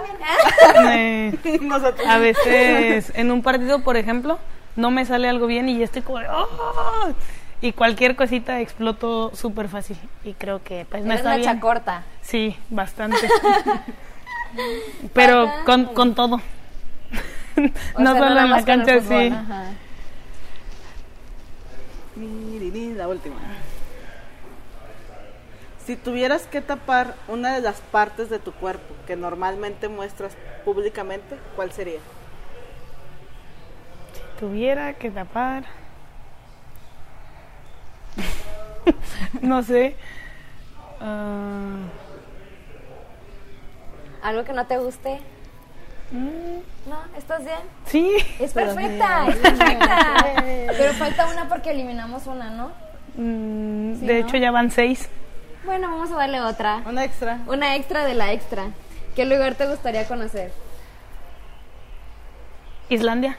también. 0.76 1.40
Me- 1.50 1.58
nosotros. 1.66 2.06
a 2.06 2.18
veces 2.18 3.12
en 3.16 3.30
un 3.30 3.42
partido, 3.42 3.82
por 3.82 3.96
ejemplo, 3.96 4.38
no 4.76 4.90
me 4.90 5.04
sale 5.04 5.28
algo 5.28 5.46
bien 5.46 5.68
y 5.68 5.78
ya 5.78 5.84
estoy 5.84 6.02
como 6.02 6.18
de, 6.18 6.28
"Oh". 6.28 7.12
y 7.60 7.72
cualquier 7.72 8.16
cosita 8.16 8.60
exploto 8.60 9.34
súper 9.34 9.68
fácil 9.68 9.96
y 10.24 10.34
creo 10.34 10.62
que 10.62 10.86
pues 10.88 11.02
no 11.04 11.08
Eres 11.12 11.20
está 11.20 11.30
una 11.30 11.36
bien. 11.38 11.50
chacorta. 11.54 12.02
Sí, 12.22 12.56
bastante. 12.70 13.16
Pero 15.14 15.50
con, 15.64 15.86
con 15.86 16.14
todo. 16.14 16.40
No 17.98 18.12
sea, 18.12 18.22
solo 18.22 18.40
en 18.40 18.50
la 18.50 18.64
cancha, 18.64 19.00
fútbol, 19.00 19.22
sí. 19.22 19.28
ajá. 19.34 19.64
La 22.96 23.08
última. 23.08 23.36
Si 25.84 25.96
tuvieras 25.96 26.46
que 26.46 26.60
tapar 26.60 27.14
una 27.28 27.54
de 27.54 27.60
las 27.60 27.80
partes 27.80 28.30
de 28.30 28.38
tu 28.38 28.52
cuerpo 28.52 28.94
que 29.06 29.16
normalmente 29.16 29.88
muestras 29.88 30.32
públicamente, 30.64 31.36
¿cuál 31.54 31.72
sería? 31.72 32.00
Tuviera 34.38 34.92
que 34.94 35.10
tapar. 35.10 35.64
no 39.40 39.62
sé. 39.62 39.96
Ah, 41.00 41.76
¿Algo 44.22 44.44
que 44.44 44.52
no 44.52 44.66
te 44.66 44.78
guste? 44.78 45.20
mm, 46.10 46.88
No, 46.90 46.98
¿estás 47.16 47.44
bien? 47.44 47.58
sí. 47.86 48.12
Es 48.40 48.52
perfecta, 48.52 49.26
es 49.28 49.36
perfecta. 49.36 50.14
Pero 50.76 50.92
falta 50.94 51.26
una 51.32 51.48
porque 51.48 51.70
eliminamos 51.70 52.26
una, 52.26 52.50
¿no? 52.50 52.72
Mm, 53.16 54.00
Sí, 54.00 54.06
de 54.06 54.20
¿no? 54.20 54.26
hecho 54.26 54.36
ya 54.36 54.50
van 54.50 54.70
seis. 54.70 55.08
Bueno, 55.64 55.90
vamos 55.90 56.10
a 56.12 56.16
darle 56.16 56.40
otra. 56.40 56.82
Una 56.86 57.04
extra. 57.04 57.38
Una 57.46 57.74
extra 57.76 58.04
de 58.04 58.14
la 58.14 58.32
extra. 58.32 58.64
¿Qué 59.14 59.24
lugar 59.24 59.54
te 59.54 59.66
gustaría 59.66 60.06
conocer? 60.06 60.52
Islandia 62.88 63.36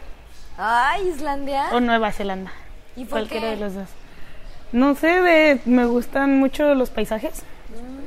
Ay, 0.58 1.10
Islandia. 1.10 1.66
o 1.72 1.80
Nueva 1.80 2.12
Zelanda. 2.12 2.52
¿Y 2.96 3.02
por 3.06 3.20
Cualquiera 3.20 3.48
qué? 3.50 3.56
de 3.56 3.58
los 3.58 3.76
dos. 3.76 3.88
No 4.72 4.96
sé, 4.96 5.22
de, 5.22 5.60
me 5.66 5.86
gustan 5.86 6.40
mucho 6.40 6.74
los 6.76 6.90
paisajes. 6.90 7.44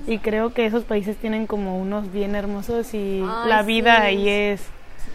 Y 0.07 0.19
creo 0.19 0.53
que 0.53 0.67
esos 0.67 0.85
países 0.85 1.17
tienen 1.17 1.47
como 1.47 1.79
unos 1.79 2.11
bien 2.13 2.35
hermosos 2.35 2.93
y 2.95 3.23
Ay, 3.23 3.49
la 3.49 3.63
vida 3.63 3.97
sí. 3.97 4.03
ahí 4.03 4.29
es 4.29 4.63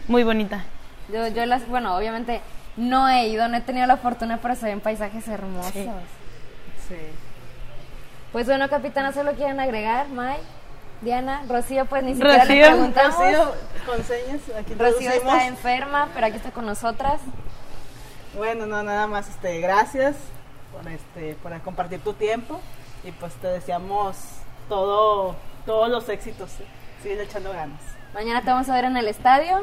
muy 0.08 0.24
bonita. 0.24 0.64
Yo, 1.12 1.28
yo 1.28 1.46
las, 1.46 1.68
bueno, 1.68 1.96
obviamente 1.98 2.42
no 2.78 3.10
he 3.10 3.28
ido, 3.28 3.48
no 3.48 3.58
he 3.58 3.62
tenido 3.62 3.86
la 3.88 3.98
fortuna, 3.98 4.40
pero 4.42 4.56
se 4.56 4.68
ven 4.68 4.80
paisajes 4.80 5.28
hermosos. 5.28 5.74
Sí. 5.74 5.90
Sí. 6.88 6.96
Pues 8.32 8.46
bueno, 8.48 8.70
capitana, 8.70 9.12
solo 9.12 9.34
quieren 9.34 9.60
agregar, 9.60 10.08
May, 10.10 10.38
Diana, 11.02 11.44
Rocío, 11.48 11.86
pues 11.86 12.04
ni 12.04 12.14
siquiera 12.16 12.46
le 12.46 12.62
Rocío. 12.62 12.66
preguntamos. 12.68 13.18
Rocío, 13.18 13.52
con 13.86 14.04
señas, 14.04 14.42
aquí 14.60 14.74
Rocío 14.74 15.12
está 15.12 15.48
enferma, 15.48 16.10
pero 16.14 16.28
aquí 16.28 16.38
está 16.38 16.52
con 16.52 16.66
nosotras. 16.66 17.22
Bueno, 18.36 18.66
no, 18.66 18.84
nada 18.84 19.08
más, 19.08 19.30
este, 19.30 19.60
gracias 19.62 20.16
por, 20.72 20.92
este, 20.92 21.36
por 21.36 21.60
compartir 21.62 22.02
tu 22.02 22.14
tiempo 22.14 22.60
y 23.04 23.12
pues 23.12 23.34
te 23.36 23.48
deseamos 23.48 24.18
todo, 24.68 25.36
todos 25.66 25.90
los 25.90 26.10
éxitos. 26.10 26.52
¿eh? 26.60 26.66
Sigue 27.02 27.22
echando 27.24 27.52
ganas. 27.54 27.80
Mañana 28.14 28.42
te 28.42 28.48
vamos 28.50 28.70
a 28.70 28.74
ver 28.74 28.86
en 28.86 28.98
el 28.98 29.08
estadio. 29.08 29.62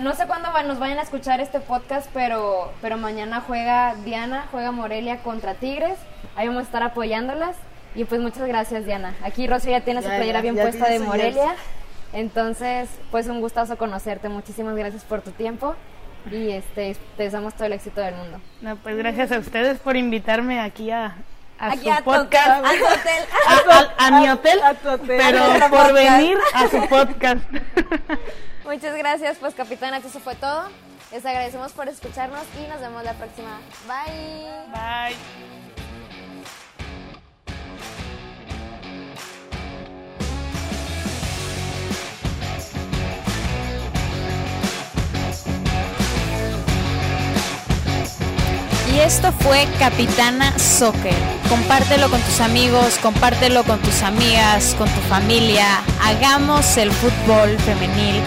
No 0.00 0.14
sé 0.14 0.26
cuándo 0.26 0.48
nos 0.62 0.78
vayan 0.78 0.98
a 0.98 1.02
escuchar 1.02 1.40
este 1.40 1.60
podcast, 1.60 2.08
pero, 2.14 2.72
pero 2.80 2.96
mañana 2.96 3.42
juega 3.46 3.94
Diana, 3.96 4.46
juega 4.50 4.70
Morelia 4.72 5.22
contra 5.22 5.54
Tigres. 5.54 5.98
Ahí 6.36 6.46
vamos 6.48 6.62
a 6.62 6.66
estar 6.66 6.82
apoyándolas. 6.82 7.56
Y 7.94 8.04
pues 8.04 8.20
muchas 8.20 8.46
gracias, 8.48 8.84
Diana. 8.86 9.14
Aquí 9.22 9.46
Rocío 9.46 9.70
ya 9.70 9.80
tiene 9.82 10.02
su 10.02 10.08
playera 10.08 10.38
ya, 10.38 10.42
bien 10.42 10.56
ya 10.56 10.62
puesta 10.62 10.88
de 10.88 10.98
Morelia. 10.98 11.54
Entonces, 12.12 12.88
pues 13.10 13.26
un 13.26 13.40
gustazo 13.40 13.76
conocerte. 13.76 14.28
Muchísimas 14.28 14.74
gracias 14.76 15.04
por 15.04 15.20
tu 15.22 15.30
tiempo. 15.32 15.74
Y 16.30 16.50
este, 16.50 16.96
te 17.16 17.22
deseamos 17.24 17.54
todo 17.54 17.66
el 17.66 17.72
éxito 17.74 18.00
del 18.00 18.14
mundo. 18.14 18.40
No, 18.62 18.76
pues 18.76 18.96
gracias 18.96 19.30
a 19.32 19.38
ustedes 19.38 19.78
por 19.78 19.96
invitarme 19.96 20.58
aquí 20.60 20.90
a, 20.90 21.16
a 21.58 21.72
Aquí 21.72 21.84
su 21.84 21.92
a 21.92 22.00
podcast. 22.00 22.64
a 22.64 22.70
tu 22.70 22.84
hotel. 22.84 23.24
A, 23.48 24.04
a- 24.04 24.06
a 24.06 24.20
mi 24.20 24.28
hotel, 24.30 24.62
a 24.62 24.74
tu 24.74 24.88
hotel. 24.88 25.20
pero 25.22 25.42
por 25.44 25.70
podcast. 25.70 25.92
venir 25.92 26.38
a 26.54 26.68
su 26.68 26.88
podcast. 26.88 27.44
Muchas 28.64 28.96
gracias, 28.96 29.36
pues 29.38 29.54
capitana, 29.54 29.98
eso 29.98 30.18
fue 30.20 30.34
todo. 30.36 30.64
Les 31.12 31.24
agradecemos 31.26 31.72
por 31.72 31.88
escucharnos 31.88 32.42
y 32.58 32.66
nos 32.68 32.80
vemos 32.80 33.04
la 33.04 33.12
próxima. 33.12 33.60
Bye. 33.86 34.46
Bye. 34.72 35.63
Y 48.94 49.00
esto 49.00 49.32
fue 49.32 49.66
Capitana 49.80 50.56
Soccer. 50.56 51.14
Compártelo 51.48 52.08
con 52.08 52.20
tus 52.20 52.40
amigos, 52.40 52.96
compártelo 53.02 53.64
con 53.64 53.80
tus 53.80 54.02
amigas, 54.02 54.76
con 54.78 54.88
tu 54.88 55.00
familia. 55.08 55.80
Hagamos 56.00 56.76
el 56.76 56.92
fútbol 56.92 57.58
femenil 57.58 58.22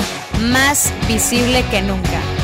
más 0.52 0.92
visible 1.08 1.64
que 1.72 1.82
nunca. 1.82 2.37